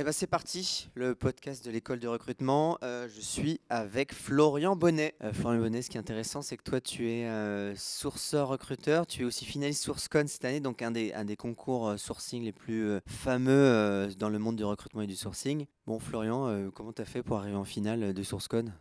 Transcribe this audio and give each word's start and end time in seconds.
Eh 0.00 0.02
ben 0.02 0.12
c'est 0.12 0.26
parti, 0.26 0.88
le 0.94 1.14
podcast 1.14 1.62
de 1.62 1.70
l'école 1.70 1.98
de 1.98 2.08
recrutement. 2.08 2.78
Euh, 2.82 3.06
je 3.14 3.20
suis 3.20 3.60
avec 3.68 4.14
Florian 4.14 4.74
Bonnet. 4.74 5.14
Euh, 5.22 5.34
Florian 5.34 5.60
Bonnet, 5.60 5.82
ce 5.82 5.90
qui 5.90 5.98
est 5.98 6.00
intéressant, 6.00 6.40
c'est 6.40 6.56
que 6.56 6.62
toi, 6.62 6.80
tu 6.80 7.10
es 7.10 7.26
euh, 7.26 7.76
sourceur 7.76 8.48
recruteur. 8.48 9.06
Tu 9.06 9.20
es 9.20 9.24
aussi 9.26 9.44
finaliste 9.44 9.82
SourceCon 9.82 10.24
cette 10.26 10.46
année, 10.46 10.60
donc 10.60 10.80
un 10.80 10.90
des, 10.90 11.12
un 11.12 11.26
des 11.26 11.36
concours 11.36 11.98
sourcing 11.98 12.42
les 12.42 12.52
plus 12.52 12.98
fameux 13.06 14.08
dans 14.18 14.30
le 14.30 14.38
monde 14.38 14.56
du 14.56 14.64
recrutement 14.64 15.02
et 15.02 15.06
du 15.06 15.16
sourcing. 15.16 15.66
Bon, 15.86 15.98
Florian, 15.98 16.70
comment 16.74 16.94
tu 16.94 17.02
as 17.02 17.04
fait 17.04 17.22
pour 17.22 17.36
arriver 17.36 17.56
en 17.58 17.64
finale 17.64 18.14
de 18.14 18.22
SourceCon? 18.22 18.72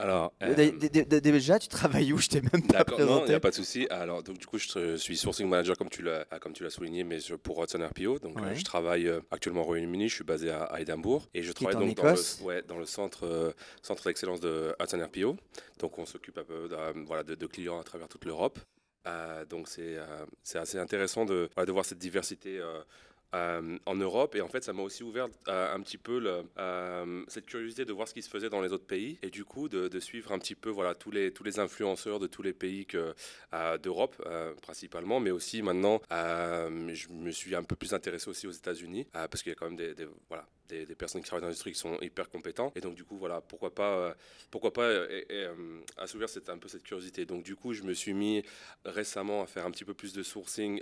Alors, 0.00 0.32
Euh, 0.44 0.54
dé- 0.54 0.70
dé- 0.70 1.04
dé- 1.04 1.20
Déjà, 1.20 1.58
tu 1.58 1.66
travailles 1.66 2.12
où? 2.12 2.18
Je 2.18 2.28
t'ai 2.28 2.40
même 2.40 2.62
pas 2.66 2.78
d'accord, 2.78 2.98
non, 3.00 3.04
il 3.04 3.08
n'y 3.08 3.12
présenté. 3.12 3.34
a 3.34 3.40
pas 3.40 3.50
de 3.50 3.54
souci. 3.56 3.86
Alors, 3.90 4.22
donc, 4.22 4.38
du 4.38 4.46
coup, 4.46 4.56
je, 4.58 4.96
suis 4.96 5.16
sourcing 5.16 5.48
manager, 5.48 5.76
comme 5.76 5.90
tu 5.90 6.02
l'as, 6.02 6.24
ah, 6.30 6.38
comme 6.38 6.52
tu 6.52 6.62
l'as 6.62 6.70
souligné, 6.70 7.02
mais 7.02 7.18
pour 7.42 7.62
Hudson 7.62 7.84
RPO. 7.84 8.20
Donc, 8.20 8.38
euh, 8.40 8.54
je 8.54 8.64
travaille 8.64 9.08
euh, 9.08 9.20
actuellement 9.32 9.62
au 9.62 9.64
Royaume-Uni, 9.64 10.08
je 10.08 10.14
suis 10.14 10.24
basé 10.24 10.50
à, 10.50 10.80
Édimbourg. 10.80 11.28
Et 11.34 11.42
je 11.42 11.52
travaille 11.52 11.74
donc 11.74 11.96
dans 11.96 12.04
le, 12.04 12.44
ouais, 12.44 12.62
dans 12.62 12.78
le 12.78 12.86
centre, 12.86 13.54
centre 13.82 14.04
d'excellence 14.04 14.40
de 14.40 14.72
Hudson 14.80 15.00
RPO. 15.04 15.36
Donc, 15.80 15.98
on 15.98 16.06
s'occupe 16.06 16.38
un 16.38 16.44
peu 16.44 16.68
de, 16.68 17.04
voilà, 17.04 17.24
de, 17.24 17.46
clients 17.46 17.80
à 17.80 17.84
travers 17.84 18.08
toute 18.08 18.24
l'Europe. 18.24 18.58
Euh, 19.06 19.44
donc, 19.46 19.66
c'est, 19.68 19.96
euh, 19.96 20.24
assez 20.54 20.78
intéressant 20.78 21.24
de, 21.24 21.50
de 21.56 21.72
voir 21.72 21.84
cette 21.84 21.98
diversité. 21.98 22.58
euh, 22.58 22.80
euh, 23.34 23.78
en 23.86 23.94
Europe. 23.94 24.34
Et 24.34 24.40
en 24.40 24.48
fait 24.48 24.64
ça 24.64 24.72
m'a 24.72 24.82
aussi 24.82 25.02
ouvert 25.02 25.28
euh, 25.48 25.74
un 25.74 25.80
petit 25.80 25.98
peu 25.98 26.42
euh, 26.58 27.24
cette 27.28 27.46
curiosité 27.46 27.84
de 27.84 27.92
voir 27.92 28.08
ce 28.08 28.14
qui 28.14 28.22
se 28.22 28.30
faisait 28.30 28.48
dans 28.50 28.60
les 28.60 28.72
autres 28.72 28.86
pays. 28.86 29.18
Et 29.22 29.30
du 29.30 29.44
coup 29.44 29.68
de, 29.68 29.98
suivre 30.00 30.32
un 30.32 30.38
petit 30.38 30.54
peu 30.54 30.70
voilà 30.70 30.94
tous 30.94 31.10
les 31.10 31.32
tous 31.32 31.44
les 31.44 31.58
influenceurs 31.58 32.18
de 32.20 32.26
tous 32.26 32.42
les 32.42 32.52
pays 32.52 32.86
d'Europe 33.82 34.16
principalement 34.62 35.18
mais 35.20 35.30
aussi 35.30 35.60
maintenant 35.60 36.00
je 36.10 37.08
me 37.10 37.30
suis 37.32 37.54
un 37.54 37.64
peu 37.64 37.74
plus 37.76 37.94
intéressé 37.94 38.28
aussi 38.30 38.46
aux 38.46 38.52
États-Unis 38.52 39.06
parce 39.12 39.42
qu'il 39.42 39.50
y 39.50 39.52
a 39.52 39.56
quand 39.56 39.66
même 39.66 39.76
des, 39.76 39.94
des- 39.94 40.08
voilà 40.28 40.46
des, 40.68 40.86
des 40.86 40.94
personnes 40.94 41.20
qui 41.22 41.26
travaillent 41.26 41.42
dans 41.42 41.46
l'industrie 41.48 41.72
qui 41.72 41.78
sont 41.78 41.98
hyper 42.00 42.28
compétents 42.28 42.72
et 42.76 42.80
donc 42.80 42.94
du 42.94 43.04
coup 43.04 43.16
voilà 43.16 43.40
pourquoi 43.40 43.74
pas 43.74 43.94
euh, 43.96 44.14
pourquoi 44.50 44.72
pas 44.72 44.82
euh, 44.82 45.08
et- 45.10 45.32
et, 45.34 45.44
euh, 45.44 45.80
assouvir 45.96 46.28
cette 46.28 46.48
un 46.50 46.58
peu 46.58 46.68
cette 46.68 46.82
curiosité 46.82 47.24
donc 47.24 47.42
du 47.42 47.56
coup 47.56 47.72
je 47.72 47.82
me 47.82 47.92
suis 47.94 48.14
mis 48.14 48.44
récemment 48.84 49.42
à 49.42 49.46
faire 49.46 49.66
un 49.66 49.70
petit 49.70 49.84
peu 49.84 49.94
plus 49.94 50.12
de 50.12 50.22
sourcing 50.22 50.80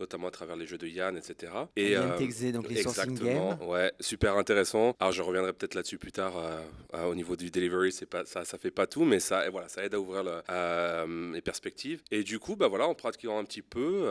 notamment 0.00 0.28
à 0.28 0.30
travers 0.30 0.56
les 0.56 0.66
jeux 0.66 0.78
de 0.78 0.86
Yann 0.86 1.16
etc 1.16 1.52
et 1.76 1.90
Yann 1.92 2.10
euh, 2.12 2.18
Texé, 2.18 2.52
donc 2.52 2.68
les 2.68 2.82
sourcing 2.82 3.18
games. 3.18 3.58
ouais, 3.62 3.92
super 4.00 4.36
intéressant. 4.36 4.94
Alors 5.00 5.12
je 5.12 5.22
reviendrai 5.22 5.52
peut-être 5.52 5.74
là-dessus 5.74 5.98
plus 5.98 6.12
tard 6.12 6.34
au 6.92 7.14
niveau 7.14 7.36
du 7.36 7.50
delivery, 7.50 7.92
c'est 7.92 8.06
pas 8.06 8.24
ça, 8.24 8.44
ça 8.44 8.58
fait 8.58 8.70
pas 8.70 8.86
tout, 8.86 9.04
mais 9.04 9.20
ça, 9.20 9.48
voilà, 9.50 9.68
ça 9.68 9.84
aide 9.84 9.94
à 9.94 10.00
ouvrir 10.00 10.22
le- 10.24 11.32
les 11.32 11.40
perspectives. 11.40 12.02
Et 12.10 12.22
du 12.22 12.38
coup, 12.38 12.56
bah 12.56 12.68
voilà, 12.68 12.86
en 12.86 12.94
pratiquant 12.94 13.38
un 13.38 13.44
petit 13.44 13.62
peu, 13.62 14.08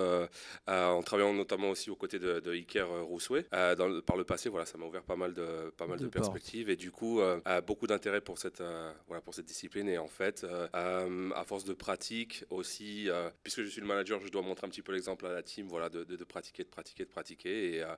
en 0.67 1.01
travaillant 1.03 1.33
notamment 1.33 1.69
aussi 1.69 1.89
aux 1.89 1.95
côtés 1.95 2.19
de, 2.19 2.39
de 2.39 2.51
Iker 2.53 2.87
Rousseau, 3.03 3.37
par 3.51 4.17
le 4.17 4.23
passé, 4.23 4.49
voilà, 4.49 4.65
ça 4.65 4.77
m'a 4.77 4.84
ouvert 4.85 5.03
pas 5.03 5.15
mal 5.15 5.33
de 5.33 5.69
pas 5.77 5.87
mal 5.87 5.99
de, 5.99 6.07
perspectives 6.07 6.69
et 6.69 6.75
du 6.75 6.91
coup, 6.91 7.19
euh, 7.21 7.39
beaucoup 7.65 7.87
d'intérêt 7.87 8.21
pour 8.21 8.37
cette 8.37 8.61
euh, 8.61 8.91
voilà 9.07 9.21
pour 9.21 9.33
cette 9.33 9.45
discipline. 9.45 9.87
Et 9.89 9.97
en 9.97 10.07
fait, 10.07 10.43
euh, 10.43 10.67
euh, 10.75 11.29
à 11.35 11.43
force 11.43 11.63
de 11.65 11.73
pratique 11.73 12.43
aussi, 12.49 13.09
euh, 13.09 13.29
puisque 13.43 13.61
je 13.63 13.67
suis 13.69 13.81
le 13.81 13.87
manager, 13.87 14.19
je 14.21 14.29
dois 14.29 14.41
montrer 14.41 14.67
un 14.67 14.69
petit 14.69 14.81
peu 14.81 14.91
l'exemple 14.93 15.25
à 15.25 15.31
la 15.33 15.43
team, 15.43 15.67
voilà, 15.67 15.89
de, 15.89 16.03
de- 16.03 16.15
de 16.15 16.23
pratiquer, 16.23 16.63
de 16.63 16.69
pratiquer, 16.69 17.05
de 17.05 17.09
pratiquer. 17.09 17.75
Et 17.75 17.81
euh, 17.83 17.93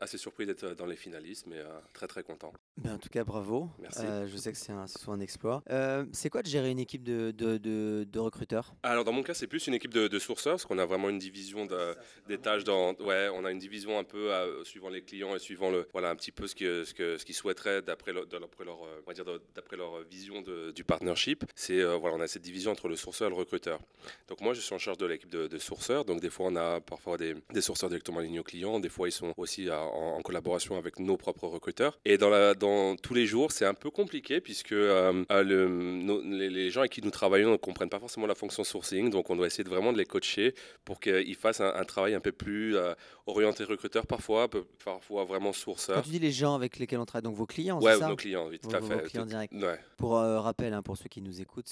assez 0.00 0.18
surpris 0.18 0.46
d'être 0.46 0.74
dans 0.74 0.86
les 0.86 0.96
finalistes, 0.96 1.46
mais 1.46 1.58
euh, 1.58 1.78
très 1.92 2.06
très 2.06 2.22
content. 2.22 2.52
Ben, 2.78 2.94
en 2.94 2.98
tout 2.98 3.08
cas, 3.08 3.24
bravo. 3.24 3.68
Merci. 3.78 4.00
Euh, 4.04 4.26
je 4.26 4.36
sais 4.36 4.52
que 4.52 4.58
c'est 4.58 4.72
un, 4.72 4.86
un 5.08 5.20
exploit. 5.20 5.62
Euh, 5.70 6.04
c'est 6.12 6.30
quoi 6.30 6.42
de 6.42 6.48
gérer 6.48 6.70
une 6.70 6.78
équipe 6.78 7.02
de, 7.02 7.30
de, 7.30 7.58
de- 7.58 8.04
de 8.10 8.18
recruteurs? 8.18 8.74
Alors 8.82 9.04
dans 9.04 9.12
mon 9.12 9.22
cas, 9.22 9.34
c'est 9.34 9.46
plus 9.46 9.66
une 9.66 9.74
équipe 9.74 9.92
de, 9.94 10.08
de 10.08 10.18
sourceurs, 10.18 10.54
parce 10.54 10.64
qu'on 10.66 10.78
a 10.78 10.86
vraiment 10.86 11.08
une 11.10 11.18
division 11.18 11.66
de- 11.66 11.94
des 12.28 12.38
tâches 12.38 12.64
dans. 12.64 12.94
Ouais, 12.94 13.28
on 13.34 13.44
a 13.44 13.50
une 13.50 13.58
division 13.58 13.98
un 13.98 14.04
peu 14.04 14.32
euh, 14.32 14.64
suivant 14.64 14.88
les 14.88 15.02
clients 15.02 15.34
et 15.34 15.38
suivant 15.38 15.70
le 15.70 15.86
voilà 15.92 16.10
un 16.10 16.16
petit 16.22 16.32
peu 16.32 16.46
ce 16.46 16.84
ce 16.84 16.94
que 16.94 17.18
ce 17.18 17.24
qu'ils 17.24 17.34
souhaiteraient 17.34 17.82
d'après 17.82 18.12
leur, 18.12 18.26
d'après 18.26 18.64
leur 18.64 18.84
euh, 18.84 19.76
leur 19.76 20.02
vision 20.04 20.40
de- 20.42 20.70
du 20.70 20.84
partnership. 20.84 21.44
C'est 21.54 21.80
euh, 21.80 21.96
voilà, 21.96 22.16
on 22.16 22.20
a 22.20 22.28
cette 22.28 22.42
division 22.42 22.70
entre 22.70 22.88
le 22.88 22.96
sourceur 22.96 23.26
et 23.26 23.30
le 23.30 23.36
recruteur. 23.36 23.80
Donc 24.28 24.40
moi, 24.40 24.54
je 24.54 24.60
suis 24.60 24.74
en 24.74 24.78
charge 24.78 24.98
de 24.98 25.06
l'équipe 25.06 25.30
de, 25.30 25.46
de 25.48 25.58
sourceurs. 25.58 26.04
Donc 26.04 26.20
des 26.20 26.30
fois, 26.30 26.46
on 26.48 26.56
a 26.56 26.80
parfois 26.80 27.16
des, 27.16 27.34
des 27.52 27.60
sourceurs 27.60 27.88
directement 27.88 28.20
alignés 28.20 28.38
aux 28.38 28.44
clients. 28.44 28.78
Des 28.80 28.88
fois, 28.88 29.08
ils 29.08 29.12
sont 29.12 29.32
aussi 29.36 29.68
en, 29.70 30.20
collaboration 30.22 30.76
avec 30.76 31.00
nos 31.00 31.16
propres 31.16 31.48
recruteurs. 31.48 31.98
Et 32.04 32.16
dans, 32.16 32.54
dans 32.54 32.96
tous 32.96 33.14
les 33.14 33.26
jours, 33.26 33.50
c'est 33.50 33.64
un 33.64 33.74
peu 33.74 33.90
compliqué 33.90 34.40
puisque 34.40 34.72
euh, 34.72 35.24
euh, 35.32 36.22
les, 36.22 36.70
gens 36.70 36.80
avec 36.80 36.92
qui 36.92 37.02
nous 37.02 37.10
travaillons 37.10 37.50
ne 37.50 37.56
comprennent 37.56 37.88
pas 37.88 37.98
forcément 37.98 38.26
la 38.26 38.36
fonction 38.36 38.62
sourcing. 38.62 39.10
Donc 39.10 39.30
on 39.30 39.36
doit 39.36 39.46
essayer 39.46 39.64
de 39.64 39.68
vraiment 39.68 39.92
de 39.92 39.98
les 39.98 40.04
coacher 40.04 40.54
pour 40.84 41.00
qu'ils 41.00 41.34
fassent 41.34 41.60
un, 41.60 41.84
travail 41.84 42.14
un 42.14 42.20
peu 42.20 42.32
plus 42.32 42.76
euh, 42.76 42.94
orienté 43.26 43.64
recruteur 43.64 44.06
parfois, 44.06 44.48
peu- 44.48 44.64
parfois 44.84 45.24
vraiment 45.24 45.50
Quand 45.50 45.52
sourceur. 45.52 46.02
tu 46.02 46.10
dis 46.10 46.18
les 46.18 46.32
gens 46.32 46.54
avec 46.54 46.78
lesquels 46.78 46.98
on 46.98 47.04
travaille, 47.04 47.22
donc 47.24 47.36
vos 47.36 47.46
clients, 47.46 47.80
Ouais, 47.80 47.94
c'est 47.94 48.00
ça 48.00 48.08
nos 48.08 48.16
clients, 48.16 48.48
oui, 48.48 48.58
tout 48.58 48.68
Vos- 48.68 48.74
à 48.76 48.80
vos 48.80 48.88
fait. 48.88 49.02
clients 49.04 49.22
Tout- 49.22 49.28
directs. 49.28 49.52
Ouais. 49.52 49.78
Pour 49.96 50.16
euh, 50.16 50.40
rappel, 50.40 50.72
hein, 50.74 50.82
pour 50.82 50.96
ceux 50.96 51.08
qui 51.08 51.22
nous 51.22 51.40
écoutent, 51.40 51.68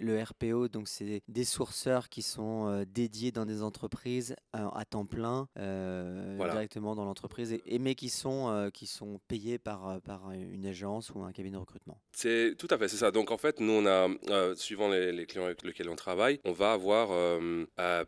le 0.00 0.22
RPO, 0.22 0.68
donc 0.68 0.88
c'est 0.88 1.22
des 1.28 1.44
sourceurs 1.44 2.08
qui 2.08 2.22
sont 2.22 2.66
euh, 2.68 2.84
dédiés 2.86 3.32
dans 3.32 3.46
des 3.46 3.62
entreprises 3.62 4.34
euh, 4.56 4.68
à 4.74 4.84
temps 4.84 5.06
plein, 5.06 5.48
Voilà. 5.56 6.52
directement 6.52 6.94
dans 6.94 7.04
l'entreprise, 7.04 7.52
et, 7.52 7.62
et- 7.66 7.78
mais 7.78 7.94
qui 7.94 8.08
sont, 8.08 8.70
qui 8.74 8.86
sont 8.86 9.20
payés 9.28 9.58
par, 9.58 10.00
par 10.02 10.30
une 10.32 10.66
agence 10.66 11.10
ou 11.14 11.22
un 11.22 11.32
cabinet 11.32 11.54
de 11.54 11.60
recrutement. 11.60 11.98
C'est 12.12 12.54
tout 12.58 12.68
à 12.70 12.78
fait, 12.78 12.88
c'est 12.88 12.96
ça. 12.96 13.10
Donc 13.10 13.30
en 13.30 13.38
fait, 13.38 13.60
nous 13.60 13.72
on 13.72 13.86
a, 13.86 14.08
suivant 14.56 14.88
les, 14.88 15.12
les 15.12 15.26
clients 15.26 15.44
avec 15.46 15.62
lesquels 15.64 15.88
on 15.88 15.96
travaille, 15.96 16.40
on 16.44 16.52
va 16.52 16.72
avoir 16.72 17.08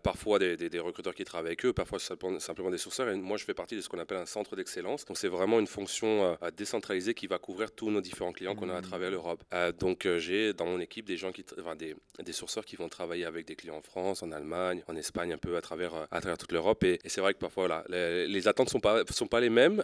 parfois 0.02 0.38
des, 0.38 0.56
des- 0.56 0.68
des 0.70 0.78
recruteurs 0.80 1.14
qui 1.14 1.24
travaillent 1.24 1.48
avec 1.48 1.64
eux, 1.64 1.72
parfois 1.72 1.98
simplement 1.98 2.70
des 2.70 2.78
sourceurs. 2.82 3.08
Et 3.08 3.14
moi, 3.16 3.36
je 3.36 3.44
fais 3.44 3.54
partie 3.54 3.76
de 3.76 3.80
ce 3.80 3.88
qu'on 3.88 3.98
appelle 3.98 4.18
un 4.18 4.26
centre 4.26 4.56
d'excellence. 4.56 5.04
Donc 5.06 5.16
c'est 5.18 5.28
vraiment 5.28 5.58
une 5.60 5.66
fonction 5.66 6.36
euh, 6.42 6.50
décentralisée 6.56 7.14
qui 7.14 7.26
va 7.26 7.38
couvrir 7.38 7.72
tous 7.72 7.90
nos 7.90 8.00
différents 8.00 8.32
clients 8.32 8.54
qu'on 8.54 8.68
a 8.68 8.74
à 8.74 8.80
Mhm. 8.82 8.88
travers 8.90 9.10
l'Europe. 9.10 9.42
Euh, 9.54 9.72
donc 9.72 10.06
euh, 10.06 10.18
j'ai 10.18 10.52
dans 10.52 10.66
mon 10.66 10.80
équipe 10.80 11.06
des 11.06 11.16
gens 11.16 11.32
qui, 11.32 11.44
enfin, 11.60 11.76
des, 11.76 11.94
des 12.22 12.32
sourceurs 12.32 12.64
qui 12.64 12.76
vont 12.76 12.88
travailler 12.88 13.24
avec 13.24 13.46
des 13.46 13.56
clients 13.56 13.76
en 13.76 13.82
France, 13.82 14.22
en 14.22 14.30
Allemagne, 14.32 14.82
en 14.88 14.96
Espagne, 14.96 15.32
un 15.32 15.38
peu 15.38 15.56
à 15.56 15.60
travers 15.60 15.94
euh, 15.94 16.04
à 16.10 16.20
travers 16.20 16.38
toute 16.38 16.52
l'Europe. 16.52 16.82
Et, 16.84 16.98
et 17.04 17.08
c'est 17.08 17.20
vrai 17.20 17.32
que 17.34 17.38
parfois 17.38 17.66
voilà, 17.66 17.84
les, 17.88 18.26
les 18.26 18.48
attentes 18.48 18.70
sont 18.70 18.80
pas 18.80 19.02
sont 19.10 19.26
pas 19.28 19.40
les 19.40 19.50
mêmes. 19.50 19.82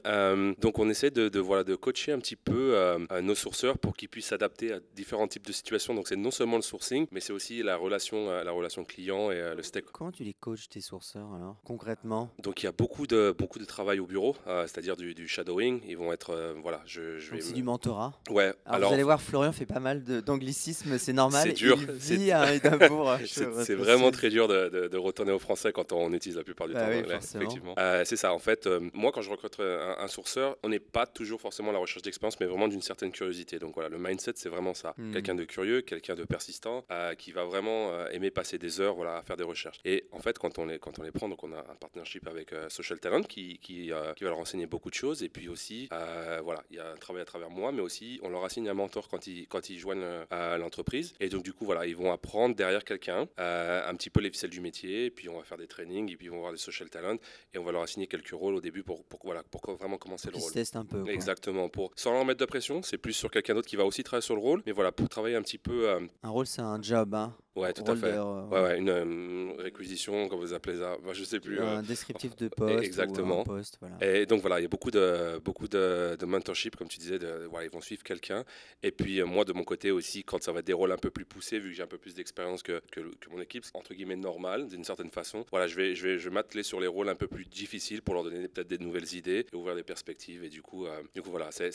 Donc 0.58 0.78
on 0.78 0.88
essaie 0.90 1.10
de, 1.10 1.28
de, 1.28 1.38
voilà 1.40 1.64
de 1.64 1.74
coacher 1.76 2.12
un 2.12 2.18
petit 2.18 2.36
peu 2.36 2.76
nos 3.20 3.34
sourceurs 3.34 3.78
pour 3.78 3.94
qu'ils 3.96 4.08
puissent 4.08 4.26
s'adapter 4.26 4.72
à 4.72 4.80
différents 4.94 5.28
types 5.28 5.46
de 5.46 5.52
situations. 5.52 5.94
Donc 5.94 6.08
c'est 6.08 6.16
non 6.16 6.30
seulement 6.30 6.56
le 6.56 6.62
sourcing, 6.62 7.06
mais 7.12 7.20
c'est 7.20 7.32
aussi 7.32 7.62
la 7.62 7.76
relation 7.76 8.18
la 8.48 8.50
relation 8.50 8.84
client 8.84 9.30
et 9.30 9.54
le 9.54 9.62
stake. 9.62 9.84
Comment 9.92 10.12
tu 10.12 10.24
les 10.24 10.34
coaches, 10.34 10.68
tes 10.68 10.80
sourceurs, 10.80 11.32
alors, 11.34 11.56
concrètement? 11.64 12.30
Donc 12.38 12.62
il 12.62 12.66
y 12.66 12.68
a 12.68 12.72
beaucoup 12.72 12.87
de 13.06 13.34
beaucoup 13.36 13.58
de 13.58 13.64
travail 13.64 14.00
au 14.00 14.06
bureau, 14.06 14.36
euh, 14.46 14.62
c'est-à-dire 14.62 14.96
du, 14.96 15.14
du 15.14 15.28
shadowing. 15.28 15.80
Ils 15.86 15.96
vont 15.96 16.12
être 16.12 16.30
euh, 16.30 16.54
voilà, 16.62 16.80
je, 16.86 17.18
je 17.18 17.30
vais 17.32 17.40
c'est 17.40 17.50
me- 17.50 17.54
du 17.56 17.62
mentorat 17.62 18.14
ouais. 18.30 18.52
alors, 18.66 18.88
vous 18.88 18.94
allez 18.94 19.02
voir, 19.02 19.20
Florian 19.20 19.52
fait 19.52 19.66
pas 19.66 19.80
mal 19.80 20.02
de- 20.04 20.20
d'anglicisme, 20.20 20.98
c'est 20.98 21.12
normal. 21.12 21.48
C'est 21.48 21.52
dur, 21.54 21.78
Il 21.80 22.00
c'est- 22.00 22.16
vit 22.16 22.32
à 22.32 22.54
Édimbourg. 22.54 23.16
je 23.20 23.26
C'est 23.26 23.44
précise. 23.46 23.64
c'est 23.66 23.74
vraiment 23.74 24.10
très 24.10 24.30
dur 24.30 24.48
de, 24.48 24.68
de- 24.68 24.88
de 24.88 24.96
retourner 24.96 25.32
au 25.32 25.38
français 25.38 25.72
quand 25.72 25.92
on 25.92 26.12
utilise 26.12 26.36
la 26.36 26.44
plupart 26.44 26.66
du 26.68 26.74
Bah 26.74 26.80
temps 26.86 26.88
oui, 26.90 27.14
effectivement. 27.14 27.74
Euh, 27.78 28.04
c'est 28.04 28.16
ça, 28.16 28.32
en 28.32 28.38
fait, 28.38 28.66
euh, 28.66 28.80
moi 28.94 29.12
quand 29.12 29.22
je 29.22 29.30
recrute 29.30 29.58
un, 29.60 29.96
un 29.98 30.08
sourceur, 30.08 30.56
on 30.62 30.68
n'est 30.68 30.78
pas 30.80 31.06
toujours 31.06 31.40
forcément 31.40 31.70
à 31.70 31.72
la 31.72 31.78
recherche 31.78 32.02
d'expérience, 32.02 32.38
mais 32.40 32.46
vraiment 32.46 32.68
d'une 32.68 32.82
certaine 32.82 33.12
curiosité. 33.12 33.58
Donc 33.58 33.74
voilà, 33.74 33.88
le 33.88 33.98
mindset, 33.98 34.32
c'est 34.36 34.48
vraiment 34.48 34.74
ça. 34.74 34.94
Hmm. 34.96 35.12
Quelqu'un 35.12 35.34
de 35.34 35.44
curieux, 35.44 35.82
quelqu'un 35.82 36.14
de 36.14 36.24
persistant, 36.24 36.84
euh, 36.90 37.14
qui 37.14 37.32
va 37.32 37.44
vraiment 37.44 37.90
euh, 37.92 38.08
aimer 38.10 38.30
passer 38.30 38.58
des 38.58 38.80
heures 38.80 38.94
voilà, 38.94 39.16
à 39.18 39.22
faire 39.22 39.36
des 39.36 39.44
recherches. 39.44 39.78
Et 39.84 40.04
en 40.12 40.18
fait, 40.20 40.38
quand 40.38 40.58
on 40.58 40.66
les, 40.66 40.78
quand 40.78 40.98
on 40.98 41.02
les 41.02 41.10
prend, 41.10 41.28
donc 41.28 41.42
on 41.44 41.52
a 41.52 41.58
un 41.58 41.74
partnership 41.80 42.26
avec 42.28 42.52
euh, 42.52 42.66
Social 42.78 43.00
Talent 43.00 43.22
qui, 43.22 43.58
qui, 43.58 43.92
euh, 43.92 44.14
qui 44.14 44.22
va 44.22 44.30
leur 44.30 44.38
enseigner 44.38 44.66
beaucoup 44.66 44.88
de 44.88 44.94
choses. 44.94 45.22
Et 45.24 45.28
puis 45.28 45.48
aussi, 45.48 45.88
euh, 45.92 46.40
voilà, 46.44 46.62
il 46.70 46.76
y 46.76 46.78
a 46.78 46.92
un 46.92 46.96
travail 46.96 47.22
à 47.22 47.24
travers 47.24 47.50
moi, 47.50 47.72
mais 47.72 47.80
aussi 47.80 48.20
on 48.22 48.28
leur 48.28 48.44
assigne 48.44 48.68
un 48.68 48.74
mentor 48.74 49.08
quand 49.08 49.26
ils, 49.26 49.48
quand 49.48 49.68
ils 49.68 49.78
joignent 49.78 50.02
euh, 50.04 50.24
à 50.30 50.58
l'entreprise. 50.58 51.14
Et 51.18 51.28
donc 51.28 51.42
du 51.42 51.52
coup, 51.52 51.64
voilà, 51.64 51.86
ils 51.86 51.96
vont 51.96 52.12
apprendre 52.12 52.54
derrière 52.54 52.84
quelqu'un 52.84 53.26
un 53.36 53.94
petit 53.94 54.10
peu 54.10 54.20
les 54.20 54.30
ficelles 54.30 54.50
du 54.50 54.60
métier. 54.60 55.06
Et 55.06 55.10
puis 55.10 55.28
on 55.28 55.36
va 55.38 55.44
faire 55.44 55.58
des 55.58 55.66
trainings, 55.66 56.10
et 56.12 56.16
puis 56.16 56.26
ils 56.26 56.30
vont 56.30 56.40
voir 56.40 56.52
des 56.52 56.58
social 56.58 56.88
talent, 56.88 57.16
et 57.52 57.58
on 57.58 57.64
va 57.64 57.72
leur 57.72 57.82
assigner 57.82 58.06
quelques 58.06 58.30
rôles 58.30 58.54
au 58.54 58.60
début 58.60 58.84
pour, 58.84 59.04
pour, 59.04 59.20
voilà, 59.24 59.42
pour 59.42 59.60
vraiment 59.74 59.98
commencer 59.98 60.30
le 60.30 60.38
rôle. 60.38 60.52
teste 60.52 60.76
un 60.76 60.84
peu. 60.84 61.02
quoi. 61.02 61.12
Exactement, 61.12 61.68
pour, 61.68 61.92
sans 61.96 62.12
leur 62.12 62.24
mettre 62.24 62.40
de 62.40 62.46
pression, 62.46 62.82
c'est 62.82 62.98
plus 62.98 63.12
sur 63.12 63.30
quelqu'un 63.30 63.54
d'autre 63.54 63.68
qui 63.68 63.76
va 63.76 63.84
aussi 63.84 64.04
travailler 64.04 64.24
sur 64.24 64.36
le 64.36 64.40
rôle, 64.40 64.62
mais 64.66 64.72
voilà, 64.72 64.92
pour 64.92 65.08
travailler 65.08 65.34
un 65.36 65.42
petit 65.42 65.58
peu. 65.58 65.90
Un 66.22 66.28
rôle, 66.28 66.46
c'est 66.46 66.62
un 66.62 66.80
job. 66.80 67.14
Hein. 67.14 67.34
Ouais, 67.56 67.72
tout 67.72 67.90
à 67.90 67.96
fait. 67.96 68.16
ouais, 68.16 68.60
ouais, 68.60 68.78
une 68.78 69.54
réquisition, 69.58 70.28
comme 70.28 70.38
vous 70.38 70.54
appelez 70.54 70.78
ça, 70.78 70.96
moi, 71.02 71.12
je 71.12 71.24
sais 71.24 71.40
plus. 71.40 71.60
Un 71.60 71.82
descriptif 71.82 72.36
de 72.36 72.48
poste. 72.48 72.67
Exactement. 72.82 73.44
poste, 73.44 73.78
voilà. 73.80 73.96
Et 74.00 74.26
donc 74.26 74.40
voilà, 74.40 74.58
il 74.60 74.62
y 74.62 74.66
a 74.66 74.68
beaucoup 74.68 74.90
de, 74.90 75.38
beaucoup 75.44 75.68
de, 75.68 76.16
de 76.18 76.26
mentorship, 76.26 76.76
comme 76.76 76.88
tu 76.88 76.98
disais, 76.98 77.18
de, 77.18 77.46
voilà, 77.50 77.66
ils 77.66 77.70
vont 77.72 77.80
suivre 77.80 78.02
quelqu'un. 78.02 78.44
Et 78.82 78.90
puis 78.90 79.22
moi, 79.22 79.44
de 79.44 79.52
mon 79.52 79.64
côté 79.64 79.90
aussi, 79.90 80.24
quand 80.24 80.42
ça 80.42 80.52
va 80.52 80.60
être 80.60 80.66
des 80.66 80.72
rôles 80.72 80.92
un 80.92 80.96
peu 80.96 81.10
plus 81.10 81.24
poussés, 81.24 81.58
vu 81.58 81.70
que 81.70 81.76
j'ai 81.76 81.82
un 81.82 81.88
peu 81.88 81.98
plus 81.98 82.14
d'expérience 82.14 82.62
que, 82.62 82.80
que, 82.90 83.00
mon 83.30 83.40
équipe, 83.40 83.64
entre 83.74 83.94
guillemets, 83.94 84.16
normal, 84.16 84.68
d'une 84.68 84.84
certaine 84.84 85.10
façon, 85.10 85.44
voilà, 85.50 85.66
je 85.66 85.76
vais, 85.76 85.94
je 85.94 86.06
vais, 86.06 86.18
je 86.18 86.28
m'atteler 86.30 86.62
sur 86.62 86.80
les 86.80 86.86
rôles 86.86 87.08
un 87.08 87.14
peu 87.14 87.26
plus 87.26 87.44
difficiles 87.44 88.02
pour 88.02 88.14
leur 88.14 88.24
donner 88.24 88.48
peut-être 88.48 88.68
des 88.68 88.78
nouvelles 88.78 89.14
idées 89.14 89.46
et 89.52 89.56
ouvrir 89.56 89.74
des 89.74 89.82
perspectives. 89.82 90.44
Et 90.44 90.48
du 90.48 90.62
coup, 90.62 90.86
du 91.14 91.22
coup 91.22 91.30
voilà, 91.30 91.50
c'est 91.50 91.70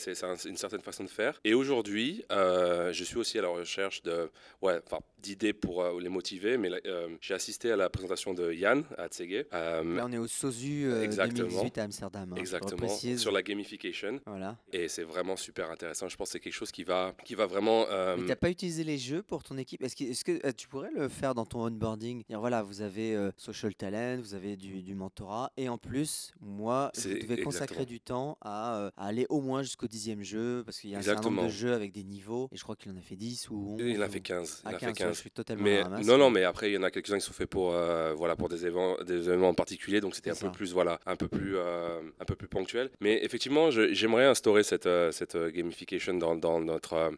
une 0.46 0.56
certaine 0.56 0.82
façon 0.82 1.04
de 1.04 1.10
faire. 1.10 1.40
Et 1.44 1.54
aujourd'hui, 1.54 2.24
je 2.30 3.04
suis 3.04 3.16
aussi 3.16 3.38
à 3.38 3.42
la 3.42 3.48
recherche 3.48 4.02
de, 4.02 4.30
ouais, 4.62 4.80
d'idées 5.24 5.52
pour 5.52 5.82
euh, 5.82 6.00
les 6.00 6.08
motiver. 6.08 6.56
Mais 6.56 6.70
euh, 6.86 7.08
j'ai 7.20 7.34
assisté 7.34 7.72
à 7.72 7.76
la 7.76 7.88
présentation 7.88 8.34
de 8.34 8.52
Yann 8.52 8.84
à 8.96 9.08
Tsege. 9.08 9.46
Euh, 9.52 9.96
Là, 9.96 10.04
on 10.06 10.12
est 10.12 10.18
au 10.18 10.26
SOSU 10.26 10.83
2018 10.90 11.78
à 11.78 11.82
Amsterdam. 11.84 12.32
Hein, 12.32 12.36
exactement. 12.36 12.88
Sur 12.88 13.32
la 13.32 13.42
gamification. 13.42 14.20
Voilà. 14.26 14.56
Et 14.72 14.88
c'est 14.88 15.02
vraiment 15.02 15.36
super 15.36 15.70
intéressant. 15.70 16.08
Je 16.08 16.16
pense 16.16 16.28
que 16.28 16.32
c'est 16.32 16.40
quelque 16.40 16.54
chose 16.54 16.72
qui 16.72 16.84
va, 16.84 17.14
qui 17.24 17.34
va 17.34 17.46
vraiment. 17.46 17.86
Mais 18.16 18.22
tu 18.22 18.28
n'as 18.28 18.36
pas 18.36 18.50
utilisé 18.50 18.84
les 18.84 18.98
jeux 18.98 19.22
pour 19.22 19.42
ton 19.42 19.56
équipe? 19.58 19.82
Est-ce 19.82 19.96
que, 19.96 20.04
est 20.04 20.24
que 20.24 20.50
tu 20.52 20.68
pourrais 20.68 20.90
le 20.90 21.08
faire 21.08 21.34
dans 21.34 21.46
ton 21.46 21.66
onboarding? 21.66 22.24
Dire 22.28 22.40
voilà, 22.40 22.62
vous 22.62 22.80
avez 22.80 23.30
social 23.36 23.74
talent, 23.74 24.18
vous 24.20 24.34
avez 24.34 24.56
du, 24.56 24.82
du, 24.82 24.94
mentorat, 24.94 25.52
et 25.56 25.68
en 25.68 25.78
plus, 25.78 26.32
moi, 26.40 26.90
je 26.96 27.20
devais 27.20 27.42
consacrer 27.42 27.84
du 27.86 28.00
temps 28.00 28.38
à, 28.40 28.90
aller 28.96 29.26
au 29.28 29.40
moins 29.40 29.62
jusqu'au 29.62 29.86
dixième 29.86 30.22
jeu, 30.22 30.62
parce 30.64 30.80
qu'il 30.80 30.90
y 30.90 30.94
a 30.94 30.98
un 30.98 31.02
certain 31.02 31.30
nombre 31.30 31.44
de 31.44 31.48
jeux 31.48 31.72
avec 31.72 31.92
des 31.92 32.04
niveaux, 32.04 32.48
et 32.52 32.56
je 32.56 32.62
crois 32.62 32.76
qu'il 32.76 32.90
en 32.92 32.96
a 32.96 33.00
fait 33.00 33.16
10 33.16 33.50
ou 33.50 33.74
11. 33.74 33.80
Il 33.80 33.98
en 33.98 34.02
a 34.02 34.08
fait 34.08 34.20
15. 34.20 34.62
Il 34.68 34.74
a 34.74 34.78
fait 34.78 34.92
15 34.92 35.24
totalement 35.34 35.64
mais, 35.64 35.82
Non, 36.04 36.18
non, 36.18 36.30
mais 36.30 36.44
après, 36.44 36.70
il 36.70 36.74
y 36.74 36.78
en 36.78 36.82
a 36.82 36.90
quelques-uns 36.90 37.18
qui 37.18 37.24
sont 37.24 37.32
faits 37.32 37.48
pour, 37.48 37.72
euh, 37.72 38.14
voilà, 38.14 38.36
pour 38.36 38.48
des, 38.48 38.66
événements, 38.66 38.96
des 39.04 39.28
événements 39.28 39.48
en 39.48 39.54
particulier, 39.54 40.00
donc 40.00 40.14
c'était 40.14 40.30
un 40.30 40.36
peu 40.36 40.50
plus, 40.50 40.72
voilà, 40.74 41.00
un 41.06 41.16
peu 41.16 41.28
plus, 41.28 41.56
euh, 41.56 42.00
un 42.20 42.24
peu 42.24 42.34
plus 42.34 42.48
ponctuel. 42.48 42.90
Mais 43.00 43.24
effectivement, 43.24 43.70
j'aimerais 43.70 44.26
instaurer 44.26 44.62
cette, 44.62 44.86
euh, 44.86 45.10
cette 45.12 45.36
gamification 45.36 46.14
dans, 46.14 46.36
dans 46.36 46.60
notre, 46.60 47.12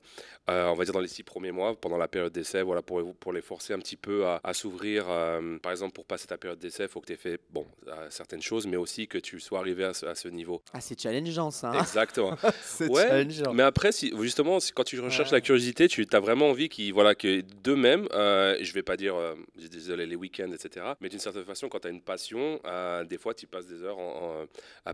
on 0.48 0.74
va 0.74 0.84
dire 0.84 0.94
dans 0.94 1.00
les 1.00 1.08
six 1.08 1.22
premiers 1.22 1.52
mois, 1.52 1.74
pendant 1.74 1.98
la 1.98 2.08
période 2.08 2.32
d'essai, 2.32 2.62
voilà, 2.62 2.82
pour, 2.82 3.14
pour 3.16 3.32
les 3.32 3.42
forcer 3.42 3.72
un 3.72 3.78
petit 3.78 3.96
peu 3.96 4.26
à, 4.26 4.54
s'ouvrir. 4.54 5.06
par 5.62 5.72
exemple, 5.72 5.92
pour 5.92 6.04
passer 6.04 6.26
ta 6.26 6.38
période 6.38 6.58
d'essai, 6.58 6.84
il 6.84 6.88
faut 6.88 7.00
que 7.00 7.06
tu 7.06 7.14
aies 7.14 7.16
fait, 7.16 7.40
bon, 7.50 7.66
certaines 8.10 8.42
choses, 8.42 8.66
mais 8.66 8.76
aussi 8.76 9.08
que 9.08 9.18
tu 9.18 9.40
sois 9.40 9.58
arrivé 9.58 9.84
à 9.84 9.92
ce, 9.92 10.28
niveau. 10.28 10.62
Ah, 10.72 10.80
c'est 10.80 11.00
challengeant 11.00 11.50
ça. 11.50 11.70
Hein. 11.70 11.80
Exactement. 11.80 12.36
c'est 12.62 12.92
challengeant. 12.92 13.52
Mais 13.54 13.62
après, 13.62 13.92
si, 13.92 14.12
justement, 14.20 14.58
quand 14.74 14.84
tu 14.84 15.00
recherches 15.00 15.32
la 15.32 15.40
curiosité, 15.40 15.88
tu 15.88 16.06
as 16.12 16.20
vraiment 16.20 16.50
envie 16.50 16.68
qu'ils, 16.68 16.92
voilà, 16.92 17.14
que 17.14 17.40
d'eux-mêmes, 17.40 18.08
euh, 18.12 18.56
je 18.60 18.72
vais 18.72 18.82
pas 18.82 18.96
dire, 18.96 19.14
euh, 19.16 19.34
désolé, 19.56 20.06
les 20.06 20.16
week-ends, 20.16 20.52
etc. 20.52 20.86
Mais 21.00 21.08
d'une 21.08 21.18
certaine 21.20 21.44
façon, 21.44 21.68
quand 21.68 21.80
tu 21.80 21.88
as 21.88 21.90
une 21.90 22.00
passion, 22.00 22.60
euh, 22.66 23.04
des 23.04 23.18
fois, 23.18 23.34
tu 23.46 23.50
passes 23.50 23.66
des 23.66 23.82
heures, 23.82 23.98
en, 23.98 24.46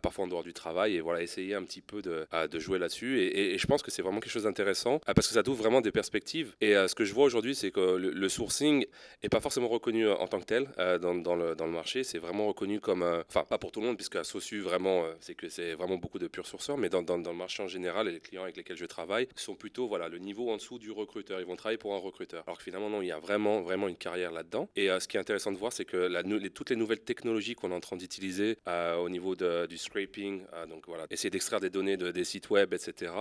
parfois 0.03 0.25
en 0.25 0.29
dehors 0.29 0.43
du 0.43 0.53
travail, 0.53 0.97
et 0.97 1.01
voilà, 1.01 1.23
essayer 1.23 1.55
un 1.55 1.63
petit 1.65 1.81
peu 1.81 2.03
de, 2.03 2.27
jouer 2.59 2.79
là-dessus. 2.79 3.21
Et, 3.21 3.59
je 3.59 3.67
pense 3.67 3.83
que 3.83 3.91
c'est 3.91 4.03
vraiment 4.03 4.21
quelque 4.21 4.33
chose 4.33 4.45
d'intéressant, 4.45 5.01
parce 5.07 5.27
que 5.29 5.35
ça 5.35 5.43
ouvre 5.47 5.63
vraiment 5.63 5.81
des 5.81 5.93
perspectives. 5.93 6.55
Et 6.61 6.75
ce 6.75 6.95
que 6.95 7.05
je 7.05 7.15
vois 7.15 7.25
aujourd'hui, 7.25 7.55
c'est 7.55 7.71
que 7.71 7.97
le, 7.97 8.29
sourcing 8.29 8.87
est 9.23 9.29
pas 9.29 9.41
forcément 9.41 9.69
reconnu 9.69 10.09
en 10.09 10.27
tant 10.27 10.41
que 10.41 10.45
tel 10.45 10.69
dans, 11.01 11.37
le, 11.37 11.67
marché. 11.67 12.05
C'est 12.05 12.19
vraiment 12.19 12.47
reconnu 12.47 12.81
comme, 12.81 13.03
enfin, 13.29 13.45
pas 13.45 13.59
pour 13.59 13.73
tout 13.73 13.81
le 13.81 13.87
monde, 13.87 13.97
puisque 13.97 14.17
à 14.17 14.25
Sosu, 14.25 14.61
vraiment, 14.61 15.05
c'est 15.21 15.35
que 15.35 15.49
c'est 15.49 15.75
vraiment 15.75 15.97
beaucoup 15.97 16.19
de 16.19 16.29
purs 16.29 16.47
sourceurs, 16.47 16.79
mais 16.79 16.89
dans, 16.89 17.03
le 17.03 17.33
marché 17.33 17.63
en 17.63 17.69
général, 17.69 18.09
les 18.09 18.21
clients 18.21 18.43
avec 18.43 18.57
lesquels 18.57 18.77
je 18.77 18.87
travaille 18.87 19.29
sont 19.37 19.55
plutôt 19.55 19.89
voilà, 19.89 20.09
le 20.09 20.19
niveau 20.19 20.51
en 20.51 20.57
dessous 20.57 20.79
du 20.79 20.91
recruteur. 20.91 21.41
Ils 21.41 21.47
vont 21.47 21.57
travailler 21.57 21.79
pour 21.79 21.95
un 21.95 21.99
recruteur. 21.99 22.45
Alors 22.47 22.59
que 22.59 22.65
finalement, 22.65 22.91
non, 22.91 23.03
il 23.03 23.09
y 23.09 23.13
a 23.13 23.19
vraiment, 23.19 23.63
vraiment 23.63 23.89
une 23.89 23.97
carrière 23.97 24.33
là-dedans. 24.33 24.69
Et 24.77 24.91
euh, 24.91 25.01
ce 25.01 25.09
qui 25.09 25.17
est 25.17 25.21
intéressant 25.21 25.53
de 25.53 25.59
voir, 25.59 25.73
c'est 25.73 25.85
que 25.85 26.49
toutes 26.49 26.71
les 26.71 26.77
nouvelles 26.77 27.01
technologies 27.01 27.55
qu'on 27.55 27.71
est 27.71 27.75
en 27.75 27.81
train 27.81 27.97
d'utiliser 27.97 28.42
euh, 28.69 28.97
au 28.97 29.09
niveau 29.09 29.35
de, 29.35 29.67
du 29.67 29.79
scraping, 29.79 30.43
euh, 30.55 30.67
donc 30.67 30.85
voilà, 30.87 31.07
essayer 31.11 31.31
d'extraire 31.31 31.61
des 31.61 31.71
données 31.71 31.97
de, 31.97 32.11
des 32.11 32.25
sites 32.25 32.51
web, 32.51 32.73
etc., 32.73 33.13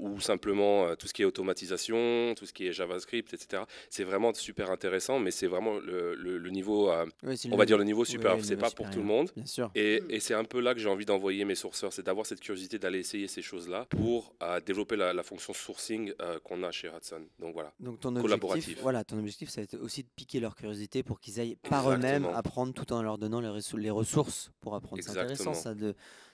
ou 0.00 0.20
simplement 0.20 0.94
tout 0.96 1.06
ce 1.06 1.14
qui 1.14 1.22
est 1.22 1.24
automatisation, 1.24 2.34
tout 2.36 2.46
ce 2.46 2.52
qui 2.52 2.66
est 2.66 2.72
JavaScript, 2.72 3.32
etc., 3.34 3.62
c'est 3.90 4.04
vraiment 4.04 4.32
super 4.34 4.70
intéressant, 4.70 5.18
mais 5.18 5.30
c'est 5.30 5.46
vraiment 5.46 5.78
le, 5.78 6.14
le, 6.14 6.50
niveau, 6.50 6.90
on 6.90 7.56
va 7.56 7.66
dire 7.66 7.78
le 7.78 7.84
niveau 7.84 8.04
super, 8.04 8.42
c'est 8.44 8.56
pas 8.56 8.70
pour 8.70 8.90
tout 8.90 8.98
le 8.98 9.04
monde. 9.04 9.30
Bien 9.36 9.46
sûr. 9.46 9.70
Et, 9.74 10.02
et 10.08 10.20
c'est 10.20 10.34
un 10.34 10.44
peu 10.44 10.60
là 10.60 10.74
que 10.74 10.80
j'ai 10.80 10.88
envie 10.88 11.06
d'envoyer 11.06 11.44
mes 11.44 11.54
sourceurs, 11.54 11.92
c'est 11.92 12.04
d'avoir 12.04 12.26
cette 12.26 12.40
curiosité 12.40 12.78
d'aller 12.78 12.98
essayer 12.98 13.28
ces 13.28 13.42
choses-là 13.42 13.86
pour 13.88 14.34
développer 14.66 14.96
la, 14.96 15.12
la, 15.12 15.22
fonction 15.22 15.52
sourcing 15.52 16.12
qu'on 16.44 16.62
a 16.62 16.70
chez 16.70 16.88
Hudson. 16.88 17.22
Donc 17.38 17.54
voilà. 17.54 17.72
Donc 17.80 18.00
ton 18.00 18.14
objectif, 18.16 18.78
voilà, 18.80 19.04
ton 19.04 19.18
objectif, 19.18 19.48
ça 19.50 19.60
va 19.60 19.64
être 19.64 19.78
aussi 19.80 20.02
de 20.02 20.08
piquer 20.14 20.40
leur 20.40 20.54
curiosité 20.54 21.02
pour 21.02 21.20
qu'ils 21.20 21.40
aillent 21.40 21.56
par 21.68 21.90
eux-mêmes 21.90 22.26
apprendre 22.34 22.72
tout 22.72 22.92
en 22.92 23.02
leur 23.02 23.18
donnant 23.18 23.40
les, 23.40 23.90
ressources 23.90 24.51
pour 24.60 24.74
apprendre. 24.74 25.02
C'est 25.02 25.10
intéressant 25.10 25.54
ça 25.54 25.74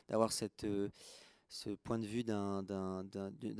d'avoir 0.09 0.33
cette 0.33 0.65
euh, 0.65 0.89
ce 1.49 1.71
point 1.71 1.99
de 1.99 2.05
vue 2.05 2.25
d'un 2.25 2.63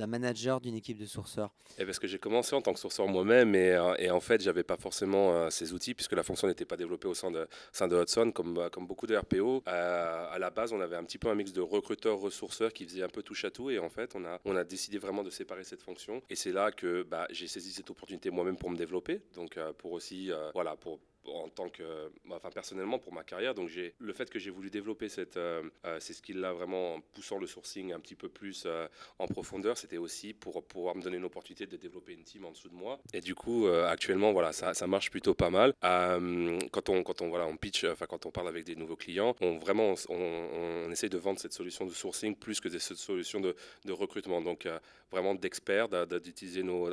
manager 0.07 0.61
d'une 0.61 0.75
équipe 0.75 0.97
de 0.97 1.05
sourceurs 1.05 1.53
et 1.77 1.85
Parce 1.85 1.97
que 1.97 2.07
j'ai 2.07 2.19
commencé 2.19 2.55
en 2.55 2.61
tant 2.61 2.73
que 2.73 2.79
sourceur 2.79 3.07
moi-même 3.07 3.55
et, 3.55 3.71
euh, 3.71 3.95
et, 3.97 4.11
en 4.11 4.19
fait, 4.19 4.41
j'avais 4.41 4.63
pas 4.63 4.77
forcément 4.77 5.33
euh, 5.33 5.49
ces 5.49 5.73
outils 5.73 5.95
puisque 5.95 6.13
la 6.13 6.23
fonction 6.23 6.47
n'était 6.47 6.65
pas 6.65 6.77
développée 6.77 7.07
au 7.07 7.15
sein 7.15 7.31
de, 7.31 7.47
sein 7.71 7.87
de 7.87 7.99
Hudson 7.99 8.31
comme, 8.31 8.69
comme 8.71 8.85
beaucoup 8.85 9.07
de 9.07 9.15
RPO. 9.15 9.63
à 9.65 10.37
la 10.39 10.49
base, 10.51 10.71
on 10.71 10.81
avait 10.81 10.95
un 10.95 11.03
petit 11.03 11.17
peu 11.17 11.29
un 11.29 11.35
mix 11.35 11.51
de 11.51 11.61
recruteurs, 11.61 12.19
ressourceurs 12.19 12.73
qui 12.73 12.85
faisaient 12.85 13.03
un 13.03 13.09
peu 13.09 13.23
touche 13.23 13.45
à 13.45 13.51
tout 13.51 13.71
et 13.71 13.79
en 13.79 13.89
fait, 13.89 14.15
on 14.15 14.23
a, 14.23 14.39
on 14.45 14.55
a 14.55 14.63
décidé 14.63 14.99
vraiment 14.99 15.23
de 15.23 15.29
séparer 15.29 15.63
cette 15.63 15.81
fonction 15.81 16.21
et 16.29 16.35
c'est 16.35 16.51
là 16.51 16.71
que 16.71 17.03
bah, 17.03 17.27
j'ai 17.31 17.47
saisi 17.47 17.71
cette 17.71 17.89
opportunité 17.89 18.29
moi-même 18.29 18.57
pour 18.57 18.69
me 18.69 18.77
développer, 18.77 19.21
donc 19.33 19.57
pour 19.77 19.93
aussi, 19.93 20.31
voilà, 20.53 20.75
pour 20.75 20.99
en 21.35 21.49
tant 21.49 21.69
que, 21.69 22.11
enfin 22.29 22.49
personnellement 22.49 22.99
pour 22.99 23.13
ma 23.13 23.23
carrière. 23.23 23.53
Donc 23.53 23.69
j'ai 23.69 23.93
le 23.99 24.13
fait 24.13 24.29
que 24.29 24.39
j'ai 24.39 24.51
voulu 24.51 24.69
développer 24.69 25.09
cette, 25.09 25.37
euh, 25.37 25.63
euh, 25.85 25.99
ces 25.99 26.13
skills-là 26.13 26.53
vraiment 26.53 26.95
en 26.95 27.01
poussant 27.01 27.37
le 27.37 27.47
sourcing 27.47 27.93
un 27.93 27.99
petit 27.99 28.15
peu 28.15 28.29
plus 28.29 28.63
euh, 28.65 28.87
en 29.17 29.27
profondeur, 29.27 29.77
c'était 29.77 29.97
aussi 29.97 30.33
pour 30.33 30.63
pouvoir 30.63 30.95
me 30.95 31.01
donner 31.01 31.17
une 31.17 31.25
opportunité 31.25 31.65
de 31.67 31.77
développer 31.77 32.13
une 32.13 32.23
team 32.23 32.45
en 32.45 32.51
dessous 32.51 32.69
de 32.69 32.75
moi. 32.75 32.99
Et 33.13 33.21
du 33.21 33.35
coup, 33.35 33.67
actuellement, 33.67 34.31
voilà, 34.31 34.51
ça, 34.51 34.73
ça, 34.73 34.87
marche 34.87 35.11
plutôt 35.11 35.33
pas 35.33 35.49
mal. 35.49 35.73
quand 35.81 36.89
on, 36.89 37.03
quand 37.03 37.21
on, 37.21 37.29
voilà, 37.29 37.45
on 37.47 37.57
pitch, 37.57 37.83
enfin 37.85 38.05
quand 38.07 38.25
on 38.25 38.31
parle 38.31 38.47
avec 38.47 38.65
des 38.65 38.75
nouveaux 38.75 38.95
clients, 38.95 39.35
on 39.41 39.57
vraiment, 39.57 39.93
on, 40.09 40.89
essaye 40.91 41.09
de 41.09 41.17
vendre 41.17 41.39
cette 41.39 41.53
solution 41.53 41.85
de 41.85 41.91
sourcing 41.91 42.35
plus 42.35 42.59
que 42.59 42.69
cette 42.69 42.97
solution 42.97 43.39
de, 43.39 43.55
de 43.85 43.91
recrutement. 43.91 44.41
Donc 44.41 44.67
vraiment 45.11 45.35
d'experts, 45.35 45.89
d'utiliser 46.07 46.63
nos 46.63 46.89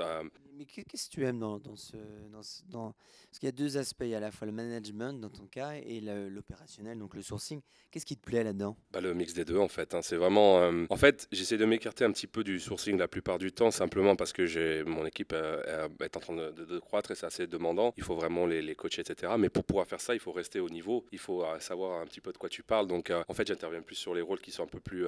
mais 0.57 0.65
qu'est-ce 0.65 1.09
que 1.09 1.15
tu 1.15 1.25
aimes 1.25 1.39
dans, 1.39 1.59
dans 1.59 1.77
ce, 1.77 1.97
dans, 2.31 2.41
dans, 2.69 2.95
Parce 3.29 3.39
qu'il 3.39 3.47
y 3.47 3.49
a 3.49 3.53
deux 3.53 3.77
aspects, 3.77 4.03
il 4.03 4.09
y 4.09 4.15
a 4.15 4.19
à 4.19 4.21
la 4.21 4.31
fois 4.31 4.47
le 4.47 4.53
management 4.53 5.21
dans 5.21 5.29
ton 5.29 5.47
cas 5.47 5.75
et 5.75 6.01
l'opérationnel, 6.01 6.99
donc 6.99 7.15
le 7.15 7.23
sourcing. 7.23 7.61
Qu'est-ce 7.91 8.07
qui 8.07 8.17
te 8.17 8.25
plaît 8.25 8.45
là-dedans? 8.45 8.77
Bah, 8.93 9.01
Le 9.01 9.15
mix 9.15 9.35
des 9.35 9.45
deux 9.45 9.59
en 9.59 9.69
fait. 9.69 9.95
Hein. 9.95 10.03
C'est 10.03 10.17
vraiment... 10.17 10.61
Euh, 10.61 10.87
en 10.91 10.97
fait, 10.97 11.29
j'essaie 11.33 11.59
de 11.59 11.65
m'écarter 11.65 12.05
un 12.05 12.13
petit 12.13 12.27
peu 12.27 12.45
du 12.45 12.59
sourcing 12.59 12.97
la 12.97 13.09
plupart 13.09 13.39
du 13.39 13.53
temps, 13.53 13.71
simplement 13.71 14.17
parce 14.17 14.33
que 14.33 14.85
mon 14.85 15.05
équipe 15.05 15.33
euh, 15.33 15.89
est 16.01 16.17
en 16.17 16.21
train 16.21 16.35
de, 16.35 16.79
croître 16.79 17.11
et 17.11 17.15
c'est 17.15 17.27
assez 17.27 17.47
demandant. 17.47 17.93
Il 17.97 18.03
faut 18.03 18.15
vraiment 18.15 18.47
les, 18.47 18.63
les, 18.63 18.75
coacher, 18.75 19.03
etc. 19.03 19.33
Mais 19.39 19.49
pour 19.49 19.65
pouvoir 19.65 19.87
faire 19.87 20.01
ça, 20.01 20.15
il 20.15 20.21
faut 20.21 20.33
rester 20.33 20.61
au 20.61 20.69
niveau. 20.69 21.05
Il 21.13 21.19
faut 21.19 21.45
euh, 21.45 21.59
savoir 21.61 22.01
un 22.01 22.07
petit 22.07 22.21
peu 22.21 22.33
de 22.33 22.39
quoi 22.39 22.49
tu 22.49 22.63
parles. 22.63 22.87
Donc 22.87 23.13
en 23.29 23.35
fait, 23.35 23.47
j'interviens 23.47 23.83
plus 23.83 23.97
sur 23.97 24.15
les 24.15 24.23
rôles 24.23 24.41
qui 24.41 24.51
sont 24.51 24.65
un 24.65 24.69
peu 24.69 24.81
plus 24.81 25.07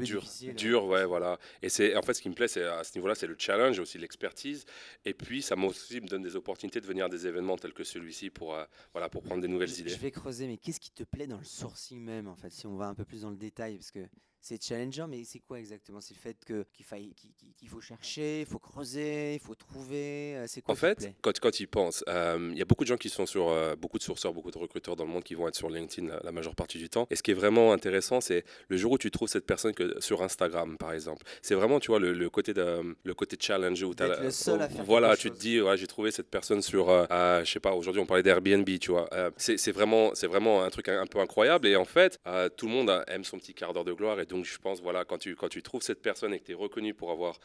durs. 0.00 0.24
Durs, 0.54 0.84
ouais, 0.86 1.04
voilà. 1.04 1.38
Et 1.62 1.68
c'est 1.68 1.96
en 1.96 2.02
fait 2.02 2.14
ce 2.14 2.22
qui 2.22 2.28
me 2.28 2.34
plaît, 2.34 2.48
c'est 2.48 2.64
à 2.64 2.84
ce 2.84 2.96
niveau-là, 2.96 3.14
c'est 3.14 3.26
le 3.26 3.36
challenge, 3.38 3.78
aussi 3.78 3.98
l'expertise 3.98 4.57
et 5.04 5.14
puis, 5.14 5.42
ça 5.42 5.56
aussi 5.56 6.00
me 6.00 6.06
donne 6.06 6.22
des 6.22 6.36
opportunités 6.36 6.80
de 6.80 6.86
venir 6.86 7.06
à 7.06 7.08
des 7.08 7.26
événements 7.26 7.56
tels 7.56 7.72
que 7.72 7.84
celui-ci 7.84 8.30
pour, 8.30 8.54
euh, 8.54 8.64
voilà, 8.92 9.08
pour 9.08 9.22
prendre 9.22 9.42
des 9.42 9.48
nouvelles 9.48 9.78
idées. 9.78 9.90
Je 9.90 9.96
vais 9.98 10.10
creuser, 10.10 10.46
mais 10.46 10.56
qu'est-ce 10.56 10.80
qui 10.80 10.90
te 10.90 11.04
plaît 11.04 11.26
dans 11.26 11.38
le 11.38 11.44
sourcing 11.44 12.00
même, 12.00 12.28
en 12.28 12.36
fait, 12.36 12.50
si 12.50 12.66
on 12.66 12.76
va 12.76 12.86
un 12.86 12.94
peu 12.94 13.04
plus 13.04 13.22
dans 13.22 13.30
le 13.30 13.36
détail 13.36 13.76
Parce 13.76 13.90
que 13.90 14.00
c'est 14.40 14.62
challengeant, 14.62 15.08
mais 15.08 15.24
c'est 15.24 15.40
quoi 15.40 15.58
exactement? 15.58 16.00
C'est 16.00 16.14
le 16.14 16.20
fait 16.20 16.36
que, 16.44 16.64
qu'il, 16.72 16.86
faille, 16.86 17.12
qu'il, 17.56 17.68
faut 17.68 17.80
chercher, 17.80 18.40
il 18.40 18.46
faut 18.46 18.58
creuser, 18.58 19.34
il 19.34 19.40
faut 19.40 19.54
trouver. 19.54 20.36
Euh, 20.36 20.44
c'est 20.46 20.62
quoi 20.62 20.72
En 20.72 20.76
fait, 20.76 21.12
quand, 21.20 21.38
quand 21.40 21.60
ils 21.60 21.66
pensent, 21.66 22.04
euh, 22.08 22.48
il 22.52 22.58
y 22.58 22.62
a 22.62 22.64
beaucoup 22.64 22.84
de 22.84 22.88
gens 22.88 22.96
qui 22.96 23.08
sont 23.08 23.26
sur, 23.26 23.48
euh, 23.48 23.74
beaucoup 23.76 23.98
de 23.98 24.02
sourceurs, 24.02 24.32
beaucoup 24.32 24.50
de 24.50 24.58
recruteurs 24.58 24.96
dans 24.96 25.04
le 25.04 25.10
monde 25.10 25.24
qui 25.24 25.34
vont 25.34 25.48
être 25.48 25.56
sur 25.56 25.68
LinkedIn 25.68 26.18
la, 26.22 26.32
majeure 26.32 26.54
partie 26.54 26.78
du 26.78 26.88
temps. 26.88 27.06
Et 27.10 27.16
ce 27.16 27.22
qui 27.22 27.32
est 27.32 27.34
vraiment 27.34 27.72
intéressant, 27.72 28.20
c'est 28.20 28.44
le 28.68 28.76
jour 28.76 28.92
où 28.92 28.98
tu 28.98 29.10
trouves 29.10 29.28
cette 29.28 29.46
personne 29.46 29.74
que, 29.74 30.00
sur 30.00 30.22
Instagram, 30.22 30.76
par 30.78 30.92
exemple. 30.92 31.26
C'est 31.42 31.54
vraiment, 31.54 31.80
tu 31.80 31.88
vois, 31.88 31.98
le, 31.98 32.30
côté, 32.30 32.54
de, 32.54 32.96
le 33.02 33.14
côté 33.14 33.36
challenge 33.38 33.82
où 33.82 33.94
tu 33.94 34.02
as. 34.02 34.20
Le 34.20 34.30
seul 34.30 34.62
à 34.62 34.68
faire 34.68 34.84
voilà, 34.84 35.16
tu 35.16 35.30
te 35.30 35.38
dis, 35.38 35.60
ouais, 35.60 35.76
j'ai 35.76 35.86
trouvé 35.86 36.10
cette 36.10 36.30
personne 36.30 36.62
sur, 36.62 36.88
je 36.88 37.44
sais 37.44 37.60
pas, 37.60 37.74
aujourd'hui 37.74 38.00
on 38.00 38.06
parlait 38.06 38.22
d'Airbnb, 38.22 38.68
tu 38.78 38.92
vois. 38.92 39.08
c'est, 39.36 39.72
vraiment, 39.72 40.14
c'est 40.14 40.26
vraiment 40.26 40.62
un 40.62 40.70
truc 40.70 40.88
un, 40.88 41.06
peu 41.06 41.18
incroyable. 41.18 41.66
Et 41.66 41.76
en 41.76 41.84
fait, 41.84 42.18
tout 42.56 42.66
le 42.66 42.72
monde 42.72 43.04
aime 43.08 43.24
son 43.24 43.38
petit 43.38 43.52
quart 43.52 43.72
d'heure 43.72 43.84
de 43.84 43.92
gloire 43.92 44.20
et 44.20 44.26
donc 44.28 44.44
je 44.44 44.58
pense, 44.58 44.80
voilà, 44.80 45.04
quand 45.04 45.18
tu, 45.18 45.34
quand 45.34 45.48
tu 45.48 45.62
trouves 45.62 45.82
cette 45.82 46.02
personne 46.02 46.32
et 46.34 46.40
que 46.40 46.44
tu 46.44 46.52
es 46.52 46.54
reconnu 46.54 46.94
pour 46.94 47.10
avoir 47.10 47.38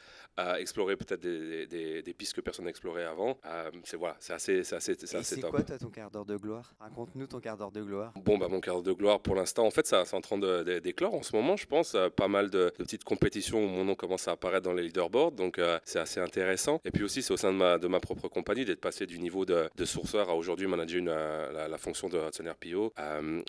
exploré 0.57 0.95
peut-être 0.95 1.21
des, 1.21 1.67
des, 1.67 2.01
des, 2.01 2.13
pistes 2.13 2.33
que 2.33 2.41
personne 2.41 2.65
n'a 2.65 2.71
explorées 2.71 3.05
avant, 3.05 3.37
c'est 3.83 3.97
voilà, 3.97 4.15
c'est 4.19 4.33
assez, 4.33 4.59
assez, 4.59 4.75
assez 4.75 4.95
top. 4.95 5.15
C'est 5.23 5.41
quoi 5.41 5.63
toi 5.63 5.77
ton 5.77 5.89
quart 5.89 6.11
d'heure 6.11 6.25
de 6.25 6.37
gloire? 6.37 6.73
Raconte-nous 6.79 7.27
ton 7.27 7.39
quart 7.39 7.57
d'heure 7.57 7.71
de 7.71 7.81
gloire. 7.81 8.13
Bon, 8.15 8.37
bah 8.37 8.47
mon 8.47 8.59
quart 8.59 8.75
d'heure 8.75 8.83
de 8.83 8.93
gloire 8.93 9.19
pour 9.19 9.35
l'instant, 9.35 9.65
en 9.65 9.71
fait, 9.71 9.87
ça, 9.87 10.05
c'est 10.05 10.15
en 10.15 10.21
train 10.21 10.37
d'éclore 10.37 11.13
en 11.13 11.23
ce 11.23 11.35
moment, 11.35 11.55
je 11.55 11.65
pense. 11.65 11.95
Pas 12.15 12.27
mal 12.27 12.49
de, 12.49 12.71
petites 12.77 13.03
compétitions 13.03 13.63
où 13.63 13.67
mon 13.67 13.85
nom 13.85 13.95
commence 13.95 14.27
à 14.27 14.31
apparaître 14.31 14.63
dans 14.63 14.73
les 14.73 14.83
leaderboards, 14.83 15.31
donc 15.31 15.59
c'est 15.85 15.99
assez 15.99 16.19
intéressant. 16.19 16.79
Et 16.85 16.91
puis 16.91 17.03
aussi, 17.03 17.21
c'est 17.21 17.33
au 17.33 17.37
sein 17.37 17.51
de 17.51 17.57
ma, 17.57 17.77
de 17.77 17.87
ma 17.87 17.99
propre 17.99 18.27
compagnie 18.27 18.65
d'être 18.65 18.81
passé 18.81 19.05
du 19.05 19.19
niveau 19.19 19.45
de, 19.45 19.69
de 19.75 19.85
sourceur 19.85 20.29
à 20.29 20.35
aujourd'hui 20.35 20.67
manager 20.67 20.99
une, 20.99 21.05
la, 21.05 21.67
la, 21.67 21.77
fonction 21.77 22.09
de 22.09 22.17
Hudson 22.17 22.45
RPO. 22.45 22.93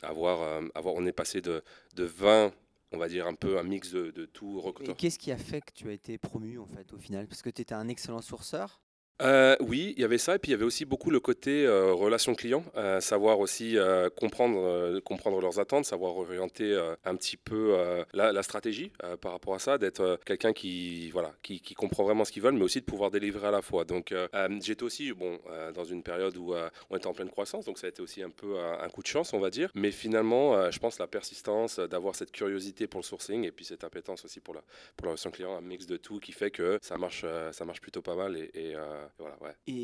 avoir, 0.02 0.60
avoir, 0.74 0.94
on 0.94 1.06
est 1.06 1.12
passé 1.12 1.40
de, 1.40 1.62
de 1.94 2.04
20 2.04 2.52
on 2.94 2.98
va 2.98 3.08
dire 3.08 3.26
un 3.26 3.34
peu 3.34 3.58
un 3.58 3.62
mix 3.62 3.90
de, 3.92 4.10
de 4.10 4.24
tout 4.24 4.62
Et 4.80 4.94
qu'est-ce 4.94 5.18
qui 5.18 5.32
a 5.32 5.36
fait 5.36 5.60
que 5.60 5.72
tu 5.72 5.88
as 5.88 5.92
été 5.92 6.18
promu 6.18 6.58
en 6.58 6.66
fait 6.66 6.92
au 6.92 6.98
final? 6.98 7.26
Parce 7.26 7.42
que 7.42 7.50
tu 7.50 7.62
étais 7.62 7.74
un 7.74 7.88
excellent 7.88 8.22
sourceur 8.22 8.83
euh, 9.22 9.54
oui, 9.60 9.94
il 9.96 10.00
y 10.00 10.04
avait 10.04 10.18
ça, 10.18 10.34
et 10.34 10.38
puis 10.40 10.50
il 10.50 10.52
y 10.52 10.56
avait 10.56 10.64
aussi 10.64 10.84
beaucoup 10.84 11.10
le 11.10 11.20
côté 11.20 11.64
euh, 11.64 11.92
relation 11.92 12.34
client, 12.34 12.64
euh, 12.76 13.00
savoir 13.00 13.38
aussi 13.38 13.76
comprendre, 14.16 14.98
comprendre 15.00 15.40
leurs 15.40 15.60
attentes, 15.60 15.84
savoir 15.84 16.16
orienter 16.16 16.76
un 17.04 17.16
petit 17.16 17.36
peu 17.36 17.76
la, 18.12 18.42
stratégie 18.42 18.90
par 19.20 19.32
rapport 19.32 19.54
à 19.54 19.58
ça, 19.58 19.78
d'être 19.78 20.18
quelqu'un 20.26 20.52
qui, 20.52 21.10
voilà, 21.10 21.32
qui, 21.42 21.60
comprend 21.74 22.04
vraiment 22.04 22.24
ce 22.24 22.32
qu'ils 22.32 22.42
veulent, 22.42 22.54
mais 22.54 22.64
aussi 22.64 22.80
de 22.80 22.84
pouvoir 22.84 23.10
délivrer 23.10 23.48
à 23.48 23.50
la 23.50 23.62
fois. 23.62 23.84
Donc 23.84 24.14
j'étais 24.60 24.82
aussi 24.82 25.12
bon, 25.12 25.38
dans 25.74 25.84
une 25.84 26.02
période 26.02 26.36
où 26.36 26.54
on 26.90 26.96
était 26.96 27.06
en 27.06 27.14
pleine 27.14 27.30
croissance, 27.30 27.64
donc 27.64 27.78
ça 27.78 27.86
a 27.86 27.90
été 27.90 28.02
aussi 28.02 28.22
un 28.22 28.30
peu 28.30 28.58
un, 28.58 28.88
coup 28.88 29.02
de 29.02 29.06
chance, 29.06 29.32
on 29.32 29.40
va 29.40 29.50
dire. 29.50 29.70
Mais 29.74 29.90
finalement, 29.90 30.70
je 30.70 30.78
pense 30.78 30.98
la 30.98 31.06
persistance, 31.06 31.78
d'avoir 31.78 32.14
cette 32.14 32.32
curiosité 32.32 32.86
pour 32.86 33.00
le 33.00 33.04
sourcing, 33.04 33.44
et 33.44 33.52
puis 33.52 33.64
cette 33.64 33.84
appétence 33.84 34.24
aussi 34.24 34.40
pour 34.40 34.54
la, 34.54 34.62
pour 34.96 35.06
la 35.06 35.10
relation 35.12 35.30
client, 35.30 35.56
un 35.56 35.60
mix 35.60 35.86
de 35.86 35.96
tout 35.96 36.18
qui 36.18 36.32
fait 36.32 36.50
que 36.50 36.78
ça 36.82 36.96
marche, 36.96 37.24
ça 37.52 37.64
marche 37.64 37.80
plutôt 37.80 38.02
pas 38.02 38.16
mal. 38.16 38.36
et 38.36 38.74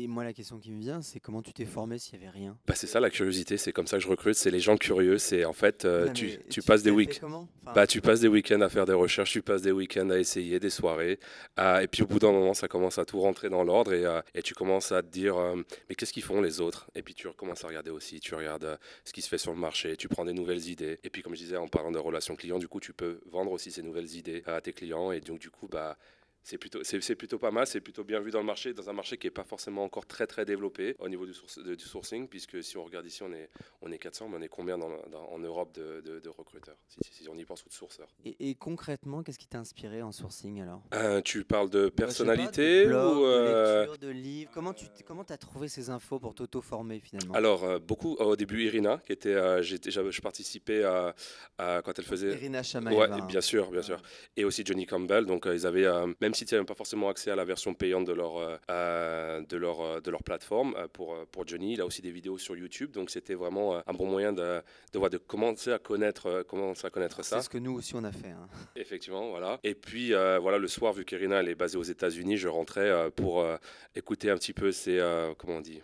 moi, 0.07 0.23
la 0.23 0.33
question 0.33 0.59
qui 0.59 0.71
me 0.71 0.79
vient, 0.79 1.01
c'est 1.01 1.19
comment 1.19 1.41
tu 1.41 1.53
t'es 1.53 1.65
formé 1.65 1.97
s'il 1.97 2.19
n'y 2.19 2.25
avait 2.25 2.37
rien 2.37 2.57
bah, 2.67 2.75
C'est 2.75 2.87
ça 2.87 2.99
la 2.99 3.09
curiosité, 3.09 3.57
c'est 3.57 3.71
comme 3.71 3.87
ça 3.87 3.97
que 3.97 4.03
je 4.03 4.07
recrute, 4.07 4.35
c'est 4.35 4.51
les 4.51 4.59
gens 4.59 4.77
curieux. 4.77 5.17
C'est 5.17 5.45
en 5.45 5.53
fait, 5.53 5.85
euh, 5.85 6.11
tu, 6.11 6.37
tu, 6.49 6.61
passes 6.61 6.83
des 6.83 6.91
week 6.91 7.21
bah, 7.73 7.87
tu 7.87 8.01
passes 8.01 8.19
des 8.19 8.27
week-ends 8.27 8.61
à 8.61 8.69
faire 8.69 8.85
des 8.85 8.93
recherches, 8.93 9.31
tu 9.31 9.41
passes 9.41 9.61
des 9.61 9.71
week-ends 9.71 10.09
à 10.09 10.17
essayer, 10.17 10.59
des 10.59 10.69
soirées. 10.69 11.19
et 11.57 11.87
puis 11.87 12.03
au 12.03 12.07
bout 12.07 12.19
d'un 12.19 12.31
moment, 12.31 12.53
ça 12.53 12.67
commence 12.67 12.97
à 12.97 13.05
tout 13.05 13.19
rentrer 13.19 13.49
dans 13.49 13.63
l'ordre 13.63 13.93
et, 13.93 14.05
euh, 14.05 14.21
et, 14.33 14.41
tu 14.41 14.53
commences 14.53 14.91
à 14.91 15.01
te 15.01 15.07
dire, 15.07 15.37
euh, 15.37 15.55
mais 15.89 15.95
qu'est-ce 15.95 16.13
qu'ils 16.13 16.23
font 16.23 16.41
les 16.41 16.61
autres? 16.61 16.89
Et 16.95 17.01
puis 17.01 17.13
tu 17.13 17.27
recommences 17.27 17.63
à 17.63 17.67
regarder 17.67 17.91
aussi, 17.91 18.19
tu 18.19 18.35
regardes 18.35 18.79
ce 19.05 19.13
qui 19.13 19.21
se 19.21 19.29
fait 19.29 19.37
sur 19.37 19.53
le 19.53 19.59
marché, 19.59 19.95
tu 19.97 20.07
prends 20.07 20.25
des 20.25 20.33
nouvelles 20.33 20.67
idées. 20.67 20.99
Et 21.03 21.09
puis 21.09 21.21
comme 21.21 21.35
je 21.35 21.41
disais, 21.41 21.57
en 21.57 21.67
parlant 21.67 21.91
de 21.91 21.99
relations 21.99 22.35
clients, 22.35 22.59
du 22.59 22.67
coup, 22.67 22.79
tu 22.79 22.93
peux 22.93 23.21
vendre 23.31 23.51
aussi 23.51 23.71
ces 23.71 23.83
nouvelles 23.83 24.15
idées 24.15 24.43
à 24.45 24.61
tes 24.61 24.73
clients. 24.73 25.11
Et 25.11 25.19
donc 25.19 25.39
du 25.39 25.49
coup, 25.49 25.67
bah, 25.67 25.97
c'est 26.43 26.57
plutôt, 26.57 26.79
c'est, 26.83 27.15
plutôt 27.15 27.37
pas 27.37 27.51
mal, 27.51 27.67
c'est 27.67 27.81
plutôt 27.81 28.03
bien 28.03 28.19
vu 28.19 28.31
dans 28.31 28.39
le 28.39 28.45
marché, 28.45 28.73
dans 28.73 28.89
un 28.89 28.93
marché 28.93 29.17
qui 29.17 29.27
n'est 29.27 29.31
pas 29.31 29.43
forcément 29.43 29.83
encore 29.83 30.07
très 30.07 30.25
très 30.25 30.43
développé 30.43 30.95
au 30.99 31.07
niveau 31.07 31.25
du, 31.25 31.33
du, 31.75 31.85
sourcing, 31.85 32.27
puisque 32.27 32.63
si 32.63 32.77
on 32.77 32.83
regarde 32.83 33.05
ici, 33.05 33.21
on 33.21 33.31
est, 33.31 33.49
on 33.81 33.91
est 33.91 33.99
400, 33.99 34.27
mais 34.29 34.37
on 34.37 34.41
est 34.41 34.49
combien 34.49 34.77
dans, 34.77 34.89
en 35.13 35.39
Europe 35.39 35.73
de, 35.75 36.01
de, 36.01 36.29
recruteurs, 36.29 36.77
si, 36.87 37.27
on 37.29 37.37
y 37.37 37.45
pense, 37.45 37.63
ou 37.65 37.69
de 37.69 37.73
sourceurs. 37.73 38.07
Et, 38.25 38.55
concrètement, 38.55 39.21
qu'est-ce 39.21 39.37
qui 39.37 39.47
t'a 39.47 39.59
inspiré 39.59 40.01
en 40.01 40.11
sourcing 40.11 40.61
alors? 40.61 40.81
Euh, 40.93 41.21
Tu 41.21 41.43
parles 41.43 41.69
de 41.69 41.89
personnalité 41.89 42.85
de 42.85 42.93
ou 42.93 43.25
euh, 43.25 43.73
de 43.73 43.79
lecture, 43.81 43.97
de 43.99 44.09
livres? 44.09 44.51
Comment 44.53 44.73
tu 44.73 44.85
comment 45.05 45.23
as 45.23 45.37
trouvé 45.37 45.67
ces 45.67 45.89
infos 45.91 46.19
pour 46.19 46.33
t'auto-former 46.33 46.99
finalement? 46.99 47.33
Alors, 47.35 47.63
euh, 47.63 47.79
beaucoup, 47.79 48.15
au 48.15 48.35
début, 48.35 48.63
Irina, 48.65 48.99
qui 49.05 49.11
était, 49.11 49.61
j'étais, 49.61 49.91
je 49.91 50.21
participais 50.21 50.83
à, 50.83 51.13
quand 51.83 51.97
elle 51.99 52.05
faisait. 52.05 52.31
Irina 52.31 52.63
Chamaeva. 52.63 53.15
Ouais, 53.17 53.21
bien 53.27 53.41
sûr, 53.41 53.69
bien 53.69 53.83
sûr. 53.83 54.01
Et 54.35 54.43
aussi 54.43 54.63
Johnny 54.65 54.87
Campbell, 54.87 55.25
donc 55.25 55.45
ils 55.45 55.67
avaient, 55.67 55.87
même 56.19 56.30
même 56.31 56.35
si 56.35 56.45
tu 56.45 56.55
n'avais 56.55 56.65
pas 56.65 56.75
forcément 56.75 57.09
accès 57.09 57.29
à 57.29 57.35
la 57.35 57.43
version 57.43 57.73
payante 57.73 58.05
de 58.05 58.13
leur, 58.13 58.37
euh, 58.37 58.55
euh, 58.69 59.41
de 59.41 59.57
leur, 59.57 59.81
euh, 59.81 59.99
de 59.99 60.09
leur 60.09 60.23
plateforme, 60.23 60.73
pour, 60.93 61.17
pour 61.27 61.45
Johnny, 61.45 61.73
il 61.73 61.81
a 61.81 61.85
aussi 61.85 62.01
des 62.01 62.11
vidéos 62.11 62.37
sur 62.37 62.55
YouTube. 62.55 62.91
Donc 62.91 63.09
c'était 63.09 63.33
vraiment 63.33 63.85
un 63.85 63.93
bon 63.93 64.05
moyen 64.05 64.31
de, 64.31 64.61
de, 64.93 65.09
de 65.09 65.17
commencer 65.17 65.73
à 65.73 65.79
connaître, 65.79 66.43
commencer 66.43 66.87
à 66.87 66.89
connaître 66.89 67.21
ça. 67.25 67.37
C'est 67.37 67.45
ce 67.45 67.49
que 67.49 67.57
nous 67.57 67.73
aussi 67.73 67.95
on 67.95 68.03
a 68.05 68.13
fait. 68.13 68.29
Hein. 68.29 68.47
Effectivement, 68.77 69.29
voilà. 69.29 69.59
Et 69.65 69.75
puis 69.75 70.13
voilà, 70.13 70.57
le 70.57 70.69
soir, 70.69 70.93
vu 70.93 71.03
qu'Irina 71.03 71.41
elle 71.41 71.49
est 71.49 71.55
basée 71.55 71.77
aux 71.77 71.83
États-Unis, 71.83 72.37
je 72.37 72.47
rentrais 72.47 73.11
pour 73.11 73.45
écouter 73.93 74.29
un 74.29 74.37
petit 74.37 74.53
peu 74.53 74.71
ses. 74.71 74.99
comment 75.37 75.57
on 75.57 75.61
dit 75.61 75.81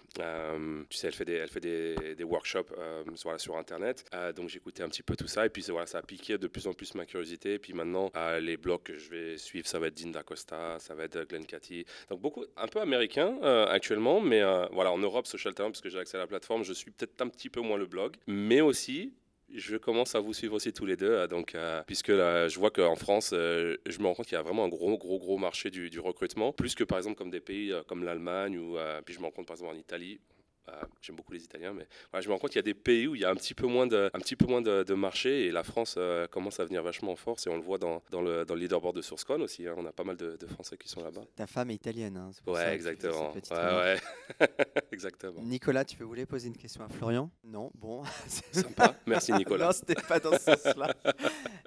Tu 0.89 0.97
sais, 0.97 1.07
elle 1.07 1.13
fait 1.13 1.25
des, 1.25 1.33
elle 1.33 1.49
fait 1.49 1.59
des, 1.59 2.15
des 2.15 2.23
workshops 2.23 2.71
sur, 3.15 3.41
sur 3.41 3.57
Internet. 3.57 4.05
donc 4.33 4.47
j'écoutais 4.47 4.83
un 4.83 4.89
petit 4.89 5.03
peu 5.03 5.17
tout 5.17 5.27
ça. 5.27 5.45
Et 5.45 5.49
puis 5.49 5.65
voilà, 5.67 5.87
ça 5.87 5.97
a 5.97 6.03
piqué 6.03 6.37
de 6.37 6.47
plus 6.47 6.67
en 6.67 6.73
plus 6.73 6.95
ma 6.95 7.05
curiosité. 7.05 7.55
Et 7.55 7.59
puis 7.59 7.73
maintenant, 7.73 8.11
les 8.39 8.55
blogs 8.55 8.83
que 8.83 8.97
je 8.97 9.09
vais 9.09 9.37
suivre, 9.37 9.67
ça 9.67 9.79
va 9.79 9.87
être 9.87 9.97
Dinda 9.97 10.23
ça 10.37 10.95
va 10.95 11.03
être 11.03 11.27
Glenn 11.27 11.45
Cathy. 11.45 11.85
Donc 12.09 12.21
beaucoup, 12.21 12.45
un 12.55 12.67
peu 12.67 12.79
américain 12.79 13.37
euh, 13.43 13.65
actuellement, 13.67 14.21
mais 14.21 14.41
euh, 14.41 14.65
voilà, 14.71 14.91
en 14.91 14.97
Europe, 14.97 15.27
Social 15.27 15.53
Talent, 15.53 15.71
parce 15.71 15.81
que 15.81 15.89
j'ai 15.89 15.99
accès 15.99 16.17
à 16.17 16.19
la 16.19 16.27
plateforme, 16.27 16.63
je 16.63 16.73
suis 16.73 16.91
peut-être 16.91 17.21
un 17.21 17.27
petit 17.27 17.49
peu 17.49 17.61
moins 17.61 17.77
le 17.77 17.85
blog, 17.85 18.15
mais 18.27 18.61
aussi 18.61 19.13
je 19.53 19.77
commence 19.77 20.13
à 20.13 20.19
vous 20.19 20.33
suivre 20.33 20.55
aussi 20.55 20.73
tous 20.73 20.85
les 20.85 20.97
deux, 20.97 21.09
euh, 21.09 21.27
donc, 21.27 21.55
puisque 21.85 22.09
là, 22.09 22.49
je 22.49 22.59
vois 22.59 22.69
qu'en 22.69 22.95
France, 22.95 23.29
je 23.31 23.99
me 23.99 24.05
rends 24.05 24.13
compte 24.13 24.25
qu'il 24.25 24.35
y 24.35 24.39
a 24.39 24.41
vraiment 24.41 24.65
un 24.65 24.69
gros, 24.69 24.97
gros, 24.97 25.19
gros 25.19 25.37
marché 25.37 25.69
du 25.69 25.99
recrutement, 25.99 26.51
plus 26.51 26.75
que 26.75 26.83
par 26.83 26.97
exemple 26.97 27.17
comme 27.17 27.31
des 27.31 27.39
pays 27.39 27.73
comme 27.87 28.03
l'Allemagne, 28.03 28.57
ou 28.57 28.77
puis 29.05 29.13
je 29.13 29.19
me 29.19 29.25
rends 29.25 29.31
compte 29.31 29.47
par 29.47 29.55
exemple 29.55 29.73
en 29.73 29.79
Italie, 29.79 30.19
euh, 30.69 30.81
j'aime 31.01 31.15
beaucoup 31.15 31.33
les 31.33 31.43
Italiens, 31.43 31.73
mais 31.73 31.87
je 32.21 32.27
me 32.27 32.33
rends 32.33 32.39
compte 32.39 32.51
qu'il 32.51 32.57
y 32.57 32.59
a 32.59 32.63
des 32.63 32.73
pays 32.73 33.07
où 33.07 33.15
il 33.15 33.21
y 33.21 33.25
a 33.25 33.29
un 33.29 33.35
petit 33.35 33.53
peu 33.53 33.67
moins 33.67 33.87
de, 33.87 34.09
un 34.13 34.19
petit 34.19 34.35
peu 34.35 34.45
moins 34.45 34.61
de, 34.61 34.93
marché 34.93 35.45
et 35.45 35.51
la 35.51 35.63
France 35.63 35.95
euh, 35.97 36.27
commence 36.27 36.59
à 36.59 36.65
venir 36.65 36.81
vachement 36.81 37.11
en 37.11 37.15
force 37.15 37.45
et 37.45 37.49
on 37.49 37.55
le 37.55 37.61
voit 37.61 37.77
dans, 37.77 38.01
dans, 38.09 38.21
le, 38.21 38.45
dans 38.45 38.55
le 38.55 38.61
leaderboard 38.61 38.95
de 38.95 39.01
SourceCon 39.01 39.41
aussi. 39.41 39.67
Hein. 39.67 39.75
on 39.77 39.85
a 39.85 39.91
pas 39.91 40.03
mal 40.03 40.17
de, 40.17 40.37
Français 40.47 40.77
qui 40.77 40.87
sont 40.87 41.03
là-bas. 41.03 41.21
Ta 41.35 41.45
femme 41.45 41.69
est 41.71 41.75
italienne, 41.75 42.17
hein, 42.17 42.31
ouais, 42.47 42.73
exactement. 42.73 43.33
Ouais, 43.33 43.41
ouais. 43.51 43.99
exactement. 44.91 45.41
Nicolas, 45.41 45.85
tu 45.85 46.01
voulais 46.03 46.25
poser 46.25 46.47
une 46.47 46.57
question 46.57 46.83
à 46.83 46.89
Florian? 46.89 47.29
Non, 47.43 47.69
bon. 47.75 48.03
Sympa. 48.51 48.95
Merci 49.05 49.33
Nicolas. 49.37 49.65
non, 49.67 49.71
c'était 49.71 49.95
pas 49.95 50.19
dans 50.19 50.31
ce 50.31 50.55
sens-là. 50.55 50.95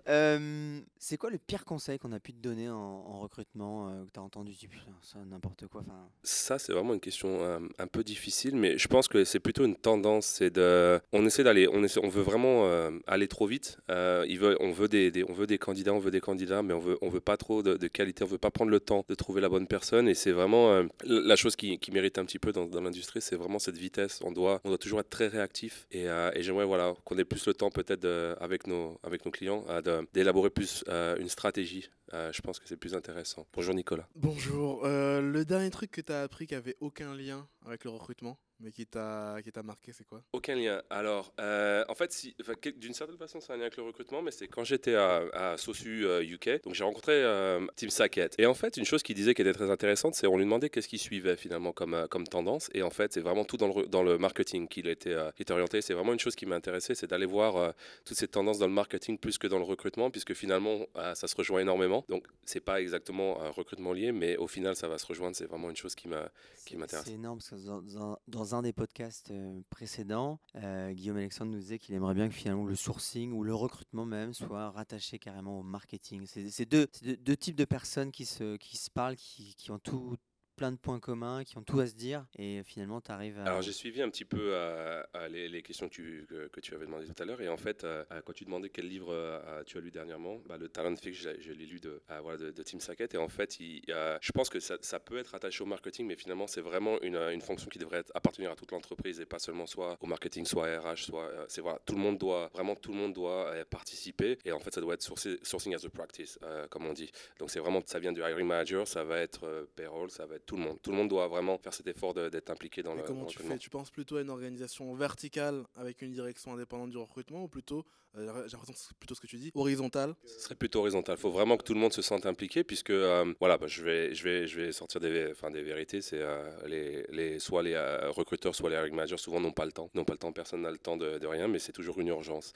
Euh, 0.08 0.80
c'est 1.02 1.16
quoi 1.16 1.30
le 1.30 1.38
pire 1.38 1.64
conseil 1.64 1.98
qu'on 1.98 2.12
a 2.12 2.20
pu 2.20 2.32
te 2.32 2.38
donner 2.38 2.68
en, 2.68 3.18
recrutement 3.20 3.90
que 4.06 4.10
tu 4.12 4.20
as 4.20 4.22
entendu 4.22 4.54
ça 5.02 5.18
n'importe 5.26 5.66
quoi. 5.66 5.82
Ça, 6.22 6.58
c'est 6.58 6.72
vraiment 6.72 6.94
une 6.94 7.00
question 7.00 7.40
un 7.78 7.86
peu 7.86 8.04
difficile, 8.04 8.56
mais 8.56 8.78
je 8.78 8.88
pense 8.88 9.08
que 9.08 9.24
c'est 9.24 9.40
plutôt 9.40 9.64
une 9.64 9.76
tendance. 9.76 10.26
C'est 10.26 10.50
de, 10.50 11.00
on 11.12 11.24
essaie 11.26 11.42
d'aller, 11.42 11.68
on, 11.68 11.82
essaie, 11.82 12.00
on 12.02 12.08
veut 12.08 12.22
vraiment 12.22 12.66
euh, 12.66 12.90
aller 13.06 13.28
trop 13.28 13.46
vite. 13.46 13.78
Euh, 13.90 14.24
il 14.28 14.38
veut, 14.38 14.56
on 14.60 14.72
veut 14.72 14.88
des, 14.88 15.24
on 15.28 15.32
veut 15.32 15.46
des 15.46 15.58
candidats, 15.58 15.92
on 15.92 15.98
veut 15.98 16.10
des 16.10 16.20
candidats, 16.20 16.62
mais 16.62 16.74
on 16.74 16.78
veut, 16.78 16.98
on 17.02 17.08
veut 17.08 17.20
pas 17.20 17.36
trop 17.36 17.62
de, 17.62 17.74
qualité. 17.88 18.24
On 18.24 18.26
veut 18.26 18.38
pas 18.38 18.50
prendre 18.50 18.70
le 18.70 18.80
temps 18.80 19.04
de 19.08 19.14
trouver 19.14 19.40
la 19.40 19.48
bonne 19.48 19.66
personne. 19.66 20.08
Et 20.08 20.14
c'est 20.14 20.32
vraiment 20.32 20.70
euh, 20.70 20.84
la 21.04 21.36
chose 21.36 21.56
qui, 21.56 21.78
mérite 21.92 22.18
un 22.18 22.24
petit 22.24 22.38
peu 22.38 22.52
dans, 22.52 22.66
dans 22.66 22.80
l'industrie, 22.80 23.20
c'est 23.20 23.36
vraiment 23.36 23.58
cette 23.58 23.76
vitesse. 23.76 24.20
On 24.22 24.30
doit, 24.30 24.60
on 24.64 24.68
doit 24.68 24.78
toujours 24.78 25.00
être 25.00 25.10
très 25.10 25.26
réactif. 25.26 25.86
Et, 25.90 26.04
et 26.04 26.42
j'aimerais 26.42 26.64
voilà 26.64 26.94
qu'on 27.04 27.18
ait 27.18 27.24
plus 27.24 27.46
le 27.46 27.54
temps 27.54 27.70
peut-être 27.70 28.06
avec 28.40 28.66
nos, 28.66 28.98
avec 29.02 29.24
nos 29.24 29.30
clients 29.30 29.64
d'élaborer 30.12 30.50
plus 30.50 30.84
une 30.90 31.28
stratégie. 31.28 31.88
Je 32.12 32.40
pense 32.40 32.58
que 32.58 32.68
c'est 32.68 32.76
plus 32.76 32.94
intéressant. 32.94 33.46
Bonjour 33.52 33.74
Nicolas. 33.74 34.08
Bonjour. 34.16 34.82
le 34.84 35.44
dernier 35.44 35.70
truc 35.70 35.90
que 35.90 36.00
tu 36.00 36.12
as 36.12 36.22
appris 36.22 36.46
qui 36.46 36.54
avait 36.54 36.76
aucun 36.80 37.14
lien 37.14 37.46
avec 37.64 37.84
le 37.84 37.90
recrutement 37.90 38.38
mais 38.60 38.72
qui 38.72 38.86
t'a 38.86 39.40
marqué, 39.64 39.92
c'est 39.92 40.04
quoi? 40.04 40.22
Aucun 40.32 40.54
lien. 40.54 40.82
Alors, 40.90 41.32
euh, 41.40 41.84
en 41.88 41.94
fait, 41.94 42.12
si, 42.12 42.36
d'une 42.76 42.92
certaine 42.94 43.16
façon, 43.16 43.40
c'est 43.40 43.52
un 43.52 43.56
lien 43.56 43.62
avec 43.62 43.76
le 43.76 43.82
recrutement, 43.82 44.22
mais 44.22 44.30
c'est 44.30 44.48
quand 44.48 44.64
j'étais 44.64 44.94
à, 44.94 45.22
à, 45.32 45.56
Sosu 45.56 46.04
UK, 46.20 46.48
euh, 46.48 46.58
donc 46.64 46.74
j'ai 46.74 46.84
rencontré 46.84 47.12
euh, 47.12 47.66
Tim 47.76 47.88
Sackett. 47.88 48.34
Et 48.38 48.46
en 48.46 48.54
fait, 48.54 48.76
une 48.76 48.84
chose 48.84 49.02
qu'il 49.02 49.16
disait 49.16 49.34
qui 49.34 49.42
était 49.42 49.52
très 49.52 49.70
intéressante, 49.70 50.14
c'est 50.14 50.26
on 50.26 50.36
lui 50.36 50.44
demandait 50.44 50.68
qu'est-ce 50.68 50.88
qu'il 50.88 50.98
suivait 50.98 51.36
finalement 51.36 51.72
comme, 51.72 52.06
comme 52.10 52.26
tendance. 52.26 52.68
Et 52.74 52.82
en 52.82 52.90
fait, 52.90 53.12
c'est 53.12 53.20
vraiment 53.20 53.44
tout 53.44 53.56
dans 53.56 53.68
le, 53.68 53.86
dans 53.86 54.02
le 54.02 54.18
marketing 54.18 54.68
qu'il 54.68 54.88
était, 54.88 55.16
était 55.38 55.52
orienté. 55.52 55.80
C'est 55.80 55.94
vraiment 55.94 56.12
une 56.12 56.20
chose 56.20 56.36
qui 56.36 56.46
m'intéressait, 56.46 56.94
c'est 56.94 57.08
d'aller 57.08 57.26
voir 57.26 57.74
toutes 58.04 58.16
ces 58.16 58.28
tendances 58.28 58.58
dans 58.58 58.66
le 58.66 58.72
marketing 58.72 59.18
plus 59.18 59.38
que 59.38 59.46
dans 59.46 59.58
le 59.58 59.64
recrutement, 59.64 60.10
puisque 60.10 60.34
finalement, 60.34 60.86
ça 61.14 61.26
se 61.26 61.34
rejoint 61.34 61.60
énormément. 61.60 61.99
Donc, 62.08 62.26
c'est 62.44 62.60
pas 62.60 62.80
exactement 62.80 63.40
un 63.40 63.50
recrutement 63.50 63.92
lié, 63.92 64.12
mais 64.12 64.36
au 64.36 64.46
final, 64.46 64.76
ça 64.76 64.88
va 64.88 64.98
se 64.98 65.06
rejoindre. 65.06 65.36
C'est 65.36 65.46
vraiment 65.46 65.70
une 65.70 65.76
chose 65.76 65.94
qui 65.94 66.08
m'intéresse. 66.08 67.04
C'est 67.04 67.12
énorme, 67.12 67.38
parce 67.38 67.50
que 67.50 67.66
dans, 67.66 68.18
dans 68.26 68.54
un 68.54 68.62
des 68.62 68.72
podcasts 68.72 69.30
euh, 69.30 69.60
précédents, 69.70 70.40
euh, 70.56 70.92
Guillaume 70.92 71.18
Alexandre 71.18 71.52
nous 71.52 71.58
disait 71.58 71.78
qu'il 71.78 71.94
aimerait 71.94 72.14
bien 72.14 72.28
que 72.28 72.34
finalement 72.34 72.64
le 72.64 72.74
sourcing 72.74 73.32
ou 73.32 73.44
le 73.44 73.54
recrutement 73.54 74.04
même 74.04 74.34
soit 74.34 74.70
rattaché 74.70 75.18
carrément 75.18 75.60
au 75.60 75.62
marketing. 75.62 76.26
C'est 76.26 76.64
deux, 76.66 76.88
deux, 77.02 77.36
types 77.36 77.56
de 77.56 77.64
personnes 77.64 78.10
qui 78.10 78.26
se, 78.26 78.56
qui 78.56 78.76
se 78.76 78.90
parlent, 78.90 79.16
qui, 79.16 79.54
qui 79.54 79.70
ont 79.70 79.78
tout 79.78 80.16
plein 80.60 80.72
de 80.72 80.76
points 80.76 81.00
communs, 81.00 81.42
qui 81.42 81.56
ont 81.56 81.62
tout 81.62 81.80
à 81.80 81.86
se 81.86 81.94
dire, 81.94 82.26
et 82.38 82.62
finalement, 82.64 83.00
tu 83.00 83.10
arrives 83.10 83.38
à. 83.38 83.44
Alors, 83.44 83.62
j'ai 83.62 83.72
suivi 83.72 84.02
un 84.02 84.10
petit 84.10 84.26
peu 84.26 84.50
euh, 84.52 85.02
euh, 85.16 85.28
les, 85.28 85.62
questions 85.62 85.88
que 85.88 85.94
tu, 85.94 86.26
que, 86.52 86.60
tu 86.60 86.74
avais 86.74 86.84
demandées 86.84 87.06
tout 87.06 87.22
à 87.22 87.24
l'heure, 87.24 87.40
et 87.40 87.48
en 87.48 87.56
fait, 87.56 87.82
euh, 87.82 88.04
quand 88.26 88.34
tu 88.34 88.44
demandais 88.44 88.68
quel 88.68 88.86
livre 88.86 89.42
tu 89.64 89.78
as 89.78 89.80
lu 89.80 89.90
dernièrement, 89.90 90.42
bah, 90.44 90.58
le 90.58 90.68
Talent 90.68 90.96
Fix, 90.96 91.16
je, 91.16 91.30
je 91.40 91.52
l'ai 91.52 91.64
lu 91.64 91.80
de, 91.80 92.02
voilà, 92.20 92.36
de, 92.36 92.62
Tim 92.62 92.78
Sackett, 92.78 93.14
et 93.14 93.16
en 93.16 93.30
fait, 93.30 93.58
il, 93.58 93.80
je 93.86 94.32
pense 94.32 94.50
que 94.50 94.60
ça, 94.60 95.00
peut 95.00 95.16
être 95.16 95.34
attaché 95.34 95.62
au 95.62 95.66
marketing, 95.66 96.06
mais 96.06 96.16
finalement, 96.16 96.46
c'est 96.46 96.60
vraiment 96.60 97.00
une, 97.00 97.16
une, 97.16 97.40
fonction 97.40 97.70
qui 97.70 97.78
devrait 97.78 98.04
appartenir 98.14 98.50
à 98.50 98.54
toute 98.54 98.70
l'entreprise, 98.70 99.18
et 99.18 99.24
pas 99.24 99.38
seulement 99.38 99.64
soit 99.64 99.96
au 100.02 100.06
marketing, 100.06 100.44
soit 100.44 100.66
à 100.66 100.80
RH, 100.80 101.04
soit. 101.04 101.30
c'est 101.48 101.62
voilà, 101.62 101.78
tout 101.86 101.94
le 101.94 102.02
monde 102.02 102.18
doit, 102.18 102.50
vraiment, 102.52 102.74
tout 102.76 102.92
le 102.92 102.98
monde 102.98 103.14
doit 103.14 103.50
participer, 103.70 104.36
et 104.44 104.52
en 104.52 104.60
fait, 104.60 104.74
ça 104.74 104.82
doit 104.82 104.92
être 104.92 105.02
sourcing, 105.02 105.38
sourcing 105.42 105.74
as 105.74 105.86
a 105.86 105.88
practice, 105.88 106.38
comme 106.68 106.84
on 106.84 106.92
dit. 106.92 107.10
Donc, 107.38 107.50
c'est 107.50 107.60
vraiment, 107.60 107.80
ça 107.86 107.98
vient 107.98 108.12
du 108.12 108.20
hiring 108.20 108.46
manager, 108.46 108.86
ça 108.86 109.04
va 109.04 109.20
être 109.20 109.66
payroll, 109.74 110.10
ça 110.10 110.26
va 110.26 110.34
être 110.34 110.49
tout 110.50 110.56
le 110.56 110.62
monde. 110.62 110.78
Tout 110.82 110.90
le 110.90 110.96
monde 110.96 111.08
doit 111.08 111.28
vraiment 111.28 111.56
faire 111.58 111.72
cet 111.72 111.86
effort 111.86 112.12
d'être 112.12 112.50
impliqué 112.50 112.82
dans 112.82 112.94
Mais 112.94 113.02
le. 113.02 113.06
Comment 113.06 113.24
tu 113.26 113.38
fais? 113.38 113.56
Tu 113.56 113.70
penses 113.70 113.90
plutôt 113.90 114.16
à 114.16 114.22
une 114.22 114.30
organisation 114.30 114.92
verticale 114.94 115.64
avec 115.76 116.02
une 116.02 116.10
direction 116.10 116.52
indépendante 116.52 116.90
du 116.90 116.96
recrutement 116.96 117.44
ou 117.44 117.48
plutôt, 117.48 117.86
euh, 118.16 118.26
j'ai 118.48 118.56
l'impression 118.56 118.72
que 118.72 118.78
c'est 118.78 118.96
plutôt 118.98 119.14
ce 119.14 119.20
que 119.20 119.28
tu 119.28 119.36
dis, 119.36 119.52
horizontale? 119.54 120.16
Ce 120.24 120.40
serait 120.40 120.56
plutôt 120.56 120.80
horizontal. 120.80 121.14
Il 121.16 121.20
faut 121.20 121.30
vraiment 121.30 121.56
que 121.56 121.62
tout 121.62 121.74
le 121.74 121.78
monde 121.78 121.92
se 121.92 122.02
sente 122.02 122.26
impliqué 122.26 122.64
puisque 122.64 122.90
euh, 122.90 123.32
voilà, 123.38 123.58
bah, 123.58 123.68
je 123.68 123.84
vais, 123.84 124.12
je 124.12 124.24
vais, 124.24 124.48
je 124.48 124.60
vais 124.60 124.72
sortir 124.72 125.00
des, 125.00 125.28
enfin, 125.30 125.52
des 125.52 125.62
vérités. 125.62 126.00
C'est 126.00 126.20
euh, 126.20 126.50
les, 126.66 127.04
les, 127.10 127.38
soit 127.38 127.62
les 127.62 127.78
recruteurs, 128.08 128.56
soit 128.56 128.70
les 128.70 128.76
hiring 128.76 128.94
managers 128.94 129.18
souvent 129.18 129.40
n'ont 129.40 129.52
pas 129.52 129.66
le 129.66 129.72
temps, 129.72 129.88
n'ont 129.94 130.04
pas 130.04 130.14
le 130.14 130.18
temps. 130.18 130.32
Personne 130.32 130.62
n'a 130.62 130.72
le 130.72 130.78
temps 130.78 130.96
de, 130.96 131.18
de, 131.18 131.26
rien, 131.28 131.46
mais 131.46 131.60
c'est 131.60 131.72
toujours 131.72 132.00
une 132.00 132.08
urgence. 132.08 132.52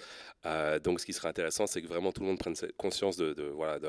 Donc, 0.82 0.98
ce 0.98 1.06
qui 1.06 1.12
serait 1.12 1.28
intéressant, 1.28 1.68
c'est 1.68 1.80
que 1.80 1.86
vraiment 1.86 2.10
tout 2.10 2.22
le 2.22 2.26
monde 2.26 2.38
prenne 2.38 2.54
conscience 2.76 3.16
de, 3.16 3.34
de 3.34 3.44
voilà, 3.44 3.78
de, 3.78 3.88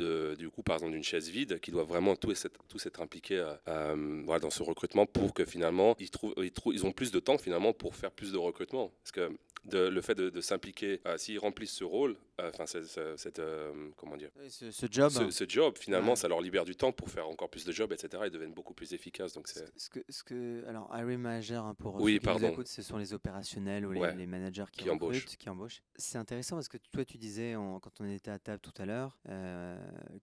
du 0.00 0.50
coup, 0.50 0.62
par 0.62 0.76
exemple, 0.76 0.92
d'une 0.92 1.04
chaise 1.04 1.28
vide, 1.28 1.60
qui 1.60 1.70
doit 1.70 1.84
vraiment 1.84 2.16
tous 2.16 2.44
être, 2.44 2.58
tous 2.68 2.88
impliqués 3.00 3.44
voilà, 3.66 4.40
dans 4.40 4.50
ce 4.50 4.62
recrutement 4.62 5.06
pour 5.06 5.34
que 5.34 5.44
finalement 5.44 5.96
ils 5.98 6.10
trouvent, 6.10 6.34
ils, 6.38 6.52
trouvent, 6.52 6.74
ils 6.74 6.86
ont 6.86 6.92
plus 6.92 7.10
de 7.10 7.20
temps 7.20 7.38
finalement 7.38 7.72
pour 7.72 7.94
faire 7.94 8.10
plus 8.10 8.32
de 8.32 8.38
recrutement. 8.38 8.92
Parce 9.02 9.12
que 9.12 9.36
de, 9.64 9.78
le 9.88 10.00
fait 10.00 10.14
de, 10.14 10.30
de 10.30 10.40
s'impliquer, 10.40 11.00
euh, 11.06 11.16
s'ils 11.16 11.38
remplissent 11.38 11.72
ce 11.72 11.84
rôle, 11.84 12.16
enfin 12.38 12.64
euh, 12.74 13.16
cette, 13.16 13.38
euh, 13.38 13.90
comment 13.96 14.16
dire, 14.16 14.30
ce, 14.48 14.70
ce, 14.70 14.86
job, 14.90 15.10
ce, 15.10 15.30
ce 15.30 15.44
job 15.48 15.76
finalement, 15.78 16.10
ouais. 16.10 16.16
ça 16.16 16.28
leur 16.28 16.40
libère 16.40 16.64
du 16.64 16.76
temps 16.76 16.92
pour 16.92 17.10
faire 17.10 17.28
encore 17.28 17.48
plus 17.48 17.64
de 17.64 17.72
jobs, 17.72 17.92
etc. 17.92 18.24
Ils 18.26 18.30
deviennent 18.30 18.52
beaucoup 18.52 18.74
plus 18.74 18.92
efficaces. 18.92 19.32
Donc 19.32 19.48
c'est. 19.48 19.64
Ce 19.78 19.88
que, 19.88 20.00
ce 20.08 20.22
que, 20.22 20.64
alors, 20.66 20.90
hiring 20.94 21.18
manager 21.18 21.64
hein, 21.64 21.74
pour 21.74 21.96
oui, 21.96 22.18
qui 22.18 22.28
nous 22.28 22.44
écoutent, 22.44 22.68
ce 22.68 22.82
sont 22.82 22.98
les 22.98 23.14
opérationnels 23.14 23.86
ou 23.86 23.92
les, 23.92 24.00
ouais. 24.00 24.14
les 24.14 24.26
managers 24.26 24.64
qui, 24.72 24.84
qui 24.84 24.90
embauchent. 24.90 25.24
qui 25.24 25.48
embauchent. 25.48 25.82
C'est 25.96 26.18
intéressant 26.18 26.56
parce 26.56 26.68
que 26.68 26.78
toi, 26.92 27.04
tu 27.04 27.18
disais 27.18 27.54
quand 27.54 28.00
on 28.00 28.04
était 28.04 28.30
à 28.30 28.38
table 28.38 28.60
tout 28.60 28.82
à 28.82 28.86
l'heure 28.86 29.18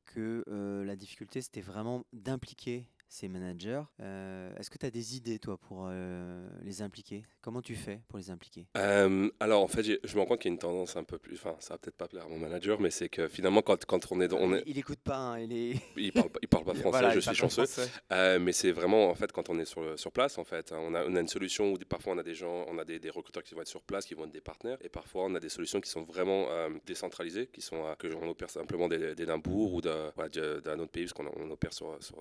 que 0.05 0.43
la 0.85 0.95
difficulté 0.95 1.41
c'était 1.41 1.61
vraiment 1.61 2.05
d'impliquer 2.13 2.85
ces 3.11 3.27
managers. 3.27 3.81
Euh, 3.99 4.55
Est-ce 4.57 4.69
que 4.69 4.77
tu 4.77 4.85
as 4.85 4.89
des 4.89 5.17
idées, 5.17 5.37
toi, 5.37 5.57
pour 5.57 5.87
euh, 5.89 6.47
les 6.63 6.81
impliquer? 6.81 7.23
Comment 7.41 7.61
tu 7.61 7.75
fais 7.75 7.99
pour 8.07 8.17
les 8.17 8.31
impliquer? 8.31 8.65
Euh, 8.77 9.29
Alors, 9.41 9.61
en 9.61 9.67
fait, 9.67 9.83
je 9.83 10.15
me 10.15 10.21
rends 10.21 10.25
compte 10.25 10.39
qu'il 10.39 10.49
y 10.49 10.53
a 10.53 10.55
une 10.55 10.59
tendance 10.59 10.95
un 10.95 11.03
peu 11.03 11.17
plus. 11.17 11.35
Enfin, 11.35 11.57
ça 11.59 11.73
va 11.73 11.77
peut-être 11.77 11.97
pas 11.97 12.07
plaire 12.07 12.23
à 12.25 12.29
mon 12.29 12.39
manager, 12.39 12.79
mais 12.79 12.89
c'est 12.89 13.09
que 13.09 13.27
finalement, 13.27 13.61
quand, 13.61 13.83
quand 13.83 14.09
on 14.11 14.21
est 14.21 14.29
dans. 14.29 14.37
On 14.37 14.53
est... 14.53 14.63
Il 14.65 14.77
écoute 14.77 15.01
pas, 15.03 15.17
hein, 15.17 15.39
il 15.39 15.51
est. 15.51 15.75
il, 15.97 16.13
parle, 16.13 16.29
il 16.41 16.47
parle 16.47 16.63
pas 16.63 16.73
français, 16.73 16.89
voilà, 16.89 17.09
je 17.09 17.19
suis 17.19 17.35
chanceux. 17.35 17.65
Mais 18.09 18.53
c'est 18.53 18.71
vraiment, 18.71 19.09
en 19.09 19.15
fait, 19.15 19.33
quand 19.33 19.49
on 19.49 19.59
est 19.59 19.65
sur, 19.65 19.99
sur 19.99 20.13
place, 20.13 20.37
en 20.37 20.45
fait, 20.45 20.71
on 20.71 20.95
a, 20.95 21.03
on 21.03 21.13
a 21.13 21.19
une 21.19 21.27
solution 21.27 21.73
où 21.73 21.77
parfois 21.89 22.13
on 22.13 22.17
a 22.17 22.23
des 22.23 22.35
gens, 22.35 22.65
on 22.69 22.77
a 22.77 22.85
des, 22.85 22.99
des, 22.99 23.09
recruteurs 23.09 23.43
qui 23.43 23.55
vont 23.55 23.61
être 23.61 23.67
sur 23.67 23.83
place, 23.83 24.05
qui 24.05 24.13
vont 24.13 24.23
être 24.23 24.31
des 24.31 24.39
partenaires, 24.39 24.77
et 24.81 24.89
parfois 24.89 25.25
on 25.25 25.35
a 25.35 25.41
des 25.41 25.49
solutions 25.49 25.81
qui 25.81 25.89
sont 25.89 26.03
vraiment 26.03 26.47
décentralisées, 26.85 27.47
qui 27.47 27.59
sont 27.59 27.83
que 27.99 28.07
on 28.15 28.29
opère 28.29 28.49
simplement 28.49 28.87
d'Édimbourg 28.87 29.73
ou 29.73 29.81
d'un 29.81 30.79
autre 30.79 30.91
pays, 30.91 31.05
parce 31.05 31.13
qu'on 31.13 31.51
opère 31.51 31.73
sur, 31.73 32.01
sur 32.01 32.15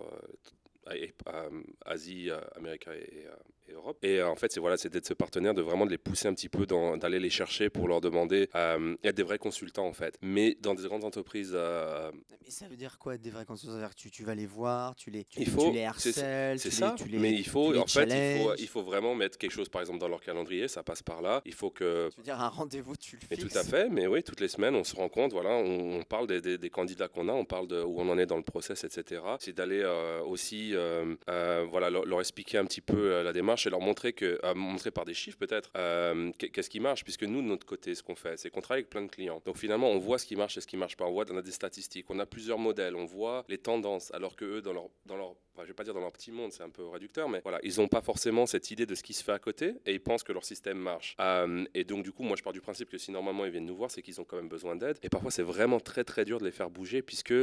Asie, 1.84 2.30
Amérique 2.56 2.88
et, 2.88 3.26
et, 3.70 3.74
Europe. 3.74 3.98
Et 4.02 4.22
en 4.22 4.36
fait, 4.36 4.52
c'est 4.52 4.60
voilà, 4.60 4.76
d'être 4.76 5.06
ce 5.06 5.14
partenaire, 5.14 5.54
de 5.54 5.62
vraiment 5.62 5.86
de 5.86 5.90
les 5.90 5.98
pousser 5.98 6.28
un 6.28 6.34
petit 6.34 6.48
peu, 6.48 6.66
d'aller 6.66 7.18
les 7.18 7.30
chercher 7.30 7.70
pour 7.70 7.88
leur 7.88 8.00
demander 8.00 8.48
euh, 8.54 8.96
être 9.04 9.16
des 9.16 9.22
vrais 9.22 9.38
consultants 9.38 9.86
en 9.86 9.92
fait. 9.92 10.16
Mais 10.22 10.56
dans 10.60 10.74
des 10.74 10.84
grandes 10.84 11.04
entreprises. 11.04 11.52
Euh, 11.54 12.10
mais 12.42 12.50
ça 12.50 12.66
veut 12.68 12.76
dire 12.76 12.98
quoi 12.98 13.14
être 13.14 13.22
des 13.22 13.30
vrais 13.30 13.44
consultants? 13.44 13.74
C'est-à-dire 13.74 13.94
que 13.94 14.00
tu, 14.00 14.10
tu, 14.10 14.24
vas 14.24 14.34
les 14.34 14.46
voir, 14.46 14.94
tu 14.96 15.10
les, 15.10 15.24
tu, 15.24 15.40
il 15.40 15.48
faut, 15.48 15.68
tu 15.68 15.72
les 15.72 15.84
harcèles, 15.84 16.58
c'est 16.58 16.70
ça. 16.70 16.94
Les, 16.96 17.04
tu 17.04 17.08
les, 17.10 17.18
mais 17.18 17.32
il 17.32 17.46
faut, 17.46 17.76
en 17.76 17.86
fait, 17.86 18.04
il 18.04 18.42
faut, 18.42 18.54
il 18.58 18.68
faut 18.68 18.82
vraiment 18.82 19.14
mettre 19.14 19.38
quelque 19.38 19.52
chose, 19.52 19.68
par 19.68 19.80
exemple, 19.80 19.98
dans 19.98 20.08
leur 20.08 20.20
calendrier. 20.20 20.68
Ça 20.68 20.82
passe 20.82 21.02
par 21.02 21.22
là. 21.22 21.42
Il 21.44 21.54
faut 21.54 21.70
que. 21.70 22.08
Tu 22.10 22.16
veux 22.18 22.22
dire 22.22 22.40
un 22.40 22.48
rendez-vous, 22.48 22.96
tu 22.96 23.16
le 23.16 23.22
mais 23.30 23.36
fixes. 23.36 23.52
Tout 23.52 23.58
à 23.58 23.64
fait. 23.64 23.88
Mais 23.88 24.06
oui, 24.06 24.22
toutes 24.22 24.40
les 24.40 24.48
semaines, 24.48 24.74
on 24.74 24.84
se 24.84 24.96
rend 24.96 25.08
compte. 25.08 25.32
Voilà, 25.32 25.50
on, 25.50 26.00
on 26.00 26.02
parle 26.02 26.26
des, 26.26 26.40
des, 26.40 26.58
des 26.58 26.70
candidats 26.70 27.08
qu'on 27.08 27.28
a, 27.28 27.32
on 27.32 27.44
parle 27.44 27.68
de 27.68 27.82
où 27.82 28.00
on 28.00 28.08
en 28.08 28.18
est 28.18 28.26
dans 28.26 28.36
le 28.36 28.42
process, 28.42 28.84
etc. 28.84 29.22
C'est 29.38 29.54
d'aller 29.54 29.80
euh, 29.82 30.22
aussi 30.22 30.74
euh, 30.74 31.14
euh, 31.28 31.66
voilà, 31.70 31.90
leur, 31.90 32.04
leur, 32.04 32.20
expliquer 32.20 32.58
un 32.58 32.64
petit 32.64 32.80
peu 32.80 33.12
euh, 33.12 33.22
la 33.22 33.32
démarche 33.32 33.59
et 33.66 33.70
leur 33.70 33.80
montrer, 33.80 34.12
que, 34.12 34.38
euh, 34.44 34.54
montrer 34.54 34.90
par 34.90 35.04
des 35.04 35.14
chiffres 35.14 35.38
peut-être 35.38 35.70
euh, 35.76 36.30
qu'est-ce 36.38 36.70
qui 36.70 36.80
marche. 36.80 37.04
Puisque 37.04 37.24
nous, 37.24 37.42
de 37.42 37.46
notre 37.46 37.66
côté, 37.66 37.94
ce 37.94 38.02
qu'on 38.02 38.16
fait, 38.16 38.38
c'est 38.38 38.50
qu'on 38.50 38.60
travaille 38.60 38.80
avec 38.80 38.90
plein 38.90 39.02
de 39.02 39.10
clients. 39.10 39.42
Donc 39.44 39.56
finalement, 39.56 39.90
on 39.90 39.98
voit 39.98 40.18
ce 40.18 40.26
qui 40.26 40.36
marche 40.36 40.56
et 40.56 40.60
ce 40.60 40.66
qui 40.66 40.76
ne 40.76 40.80
marche 40.80 40.96
pas. 40.96 41.06
On 41.06 41.12
voit 41.12 41.24
on 41.30 41.36
a 41.36 41.42
des 41.42 41.52
statistiques, 41.52 42.06
on 42.08 42.18
a 42.18 42.26
plusieurs 42.26 42.58
modèles, 42.58 42.96
on 42.96 43.04
voit 43.04 43.44
les 43.48 43.58
tendances, 43.58 44.12
alors 44.14 44.36
que 44.36 44.44
eux, 44.44 44.62
dans 44.62 44.72
leur, 44.72 44.88
dans 45.06 45.16
leur 45.16 45.34
je 45.62 45.68
vais 45.68 45.74
pas 45.74 45.84
dire 45.84 45.94
dans 45.94 46.00
leur 46.00 46.12
petit 46.12 46.30
monde, 46.30 46.52
c'est 46.52 46.62
un 46.62 46.70
peu 46.70 46.86
réducteur, 46.86 47.28
mais 47.28 47.40
voilà, 47.42 47.58
ils 47.62 47.78
n'ont 47.78 47.88
pas 47.88 48.00
forcément 48.00 48.46
cette 48.46 48.70
idée 48.70 48.86
de 48.86 48.94
ce 48.94 49.02
qui 49.02 49.12
se 49.12 49.22
fait 49.22 49.32
à 49.32 49.38
côté 49.38 49.74
et 49.86 49.92
ils 49.92 50.00
pensent 50.00 50.22
que 50.22 50.32
leur 50.32 50.44
système 50.44 50.78
marche. 50.78 51.16
Euh, 51.20 51.64
et 51.74 51.84
donc, 51.84 52.02
du 52.02 52.12
coup, 52.12 52.22
moi, 52.22 52.36
je 52.36 52.42
pars 52.42 52.52
du 52.52 52.60
principe 52.60 52.90
que 52.90 52.98
si 52.98 53.10
normalement 53.10 53.44
ils 53.44 53.50
viennent 53.50 53.66
nous 53.66 53.76
voir, 53.76 53.90
c'est 53.90 54.02
qu'ils 54.02 54.20
ont 54.20 54.24
quand 54.24 54.36
même 54.36 54.48
besoin 54.48 54.76
d'aide. 54.76 54.98
Et 55.02 55.08
parfois, 55.08 55.30
c'est 55.30 55.42
vraiment 55.42 55.80
très, 55.80 56.04
très 56.04 56.24
dur 56.24 56.38
de 56.38 56.44
les 56.44 56.50
faire 56.50 56.70
bouger 56.70 57.02
puisque 57.02 57.34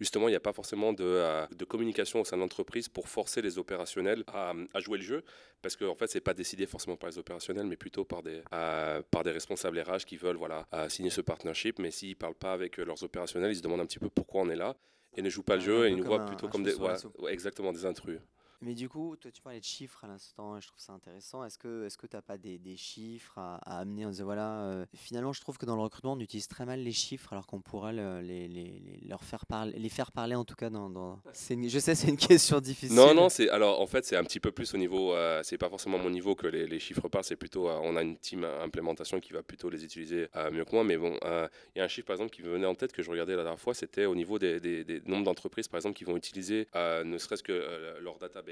justement, 0.00 0.28
il 0.28 0.32
n'y 0.32 0.36
a 0.36 0.40
pas 0.40 0.52
forcément 0.52 0.92
de, 0.92 1.46
communication 1.68 2.20
au 2.20 2.24
sein 2.24 2.36
de 2.36 2.42
l'entreprise 2.42 2.88
pour 2.88 3.08
forcer 3.08 3.42
les 3.42 3.58
opérationnels 3.58 4.24
à, 4.26 4.52
jouer 4.80 4.98
le 4.98 5.04
jeu. 5.04 5.19
Parce 5.62 5.76
qu'en 5.76 5.88
en 5.88 5.94
fait, 5.94 6.06
c'est 6.06 6.20
pas 6.20 6.34
décidé 6.34 6.66
forcément 6.66 6.96
par 6.96 7.10
les 7.10 7.18
opérationnels, 7.18 7.66
mais 7.66 7.76
plutôt 7.76 8.04
par 8.04 8.22
des, 8.22 8.42
euh, 8.52 9.02
par 9.10 9.22
des 9.24 9.30
responsables 9.30 9.78
RH 9.78 10.04
qui 10.06 10.16
veulent 10.16 10.36
voilà, 10.36 10.66
signer 10.88 11.10
ce 11.10 11.20
partnership. 11.20 11.78
Mais 11.78 11.90
s'ils 11.90 12.10
ne 12.10 12.14
parlent 12.14 12.34
pas 12.34 12.52
avec 12.52 12.78
leurs 12.78 13.02
opérationnels, 13.02 13.52
ils 13.52 13.56
se 13.56 13.62
demandent 13.62 13.80
un 13.80 13.86
petit 13.86 13.98
peu 13.98 14.08
pourquoi 14.08 14.42
on 14.42 14.50
est 14.50 14.56
là 14.56 14.76
et 15.16 15.22
ne 15.22 15.28
jouent 15.28 15.42
pas 15.42 15.56
le 15.56 15.62
jeu 15.62 15.86
et 15.86 15.90
ils 15.90 15.96
nous 15.96 16.04
voient 16.04 16.24
plutôt 16.24 16.48
comme 16.48 16.62
des, 16.62 16.74
ouais, 16.74 16.94
ouais, 17.18 17.32
exactement, 17.32 17.72
des 17.72 17.84
intrus. 17.84 18.20
Mais 18.62 18.74
du 18.74 18.88
coup, 18.88 19.16
toi, 19.16 19.30
tu 19.30 19.40
parlais 19.42 19.60
de 19.60 19.64
chiffres 19.64 20.04
à 20.04 20.08
l'instant, 20.08 20.60
je 20.60 20.66
trouve 20.68 20.80
ça 20.80 20.92
intéressant. 20.92 21.44
Est-ce 21.44 21.58
que 21.58 21.88
que 22.00 22.06
tu 22.06 22.16
n'as 22.16 22.22
pas 22.22 22.38
des, 22.38 22.58
chiffres 22.76 23.38
à, 23.38 23.56
amener 23.80 24.06
en 24.06 24.10
disant 24.10 24.24
voilà, 24.24 24.62
euh, 24.62 24.86
finalement, 24.94 25.32
je 25.32 25.40
trouve 25.40 25.58
que 25.58 25.66
dans 25.66 25.76
le 25.76 25.82
recrutement, 25.82 26.12
on 26.14 26.20
utilise 26.20 26.48
très 26.48 26.64
mal 26.64 26.80
les 26.80 26.92
chiffres, 26.92 27.32
alors 27.32 27.46
qu'on 27.46 27.60
pourrait 27.60 27.92
le, 27.92 28.20
les, 28.20 29.00
leur 29.06 29.22
faire 29.22 29.46
parler, 29.46 29.78
les 29.78 29.88
faire 29.88 30.12
parler 30.12 30.34
en 30.34 30.44
tout 30.44 30.54
cas 30.54 30.70
dans. 30.70 31.20
je 31.34 31.78
sais, 31.78 31.94
c'est 31.94 32.08
une 32.08 32.16
question 32.28 32.60
difficile. 32.60 32.96
Non, 32.96 33.14
non, 33.14 33.28
alors 33.50 33.80
en 33.80 33.86
fait, 33.86 34.04
c'est 34.04 34.16
un 34.16 34.24
petit 34.24 34.40
peu 34.40 34.50
plus 34.50 34.74
au 34.74 34.78
niveau, 34.78 35.14
euh, 35.14 35.40
c'est 35.42 35.58
pas 35.58 35.68
forcément 35.68 35.98
mon 35.98 36.10
niveau 36.10 36.34
que 36.34 36.46
les, 36.46 36.78
chiffres 36.80 37.08
parlent, 37.08 37.24
c'est 37.24 37.36
plutôt, 37.36 37.68
euh, 37.68 37.78
on 37.82 37.96
a 37.96 38.02
une 38.02 38.16
team 38.16 38.44
implémentation 38.44 39.20
qui 39.20 39.32
va 39.32 39.42
plutôt 39.42 39.70
les 39.70 39.84
utiliser 39.84 40.28
euh, 40.36 40.50
mieux 40.50 40.64
que 40.64 40.74
moi, 40.74 40.84
mais 40.84 40.96
bon, 40.96 41.18
il 41.22 41.78
y 41.78 41.80
a 41.80 41.84
un 41.84 41.88
chiffre 41.88 42.06
par 42.06 42.14
exemple 42.14 42.30
qui 42.30 42.42
me 42.42 42.48
venait 42.48 42.66
en 42.66 42.74
tête 42.74 42.92
que 42.92 43.02
je 43.02 43.10
regardais 43.10 43.36
la 43.36 43.42
dernière 43.42 43.60
fois, 43.60 43.74
c'était 43.74 44.06
au 44.06 44.14
niveau 44.14 44.38
des, 44.38 44.60
des, 44.60 44.84
des 44.84 45.00
nombres 45.06 45.24
d'entreprises 45.24 45.68
par 45.68 45.78
exemple 45.78 45.96
qui 45.96 46.04
vont 46.04 46.16
utiliser 46.16 46.68
ne 46.74 47.18
serait-ce 47.18 47.42
que 47.42 47.98
leur 48.00 48.18
database, 48.18 48.49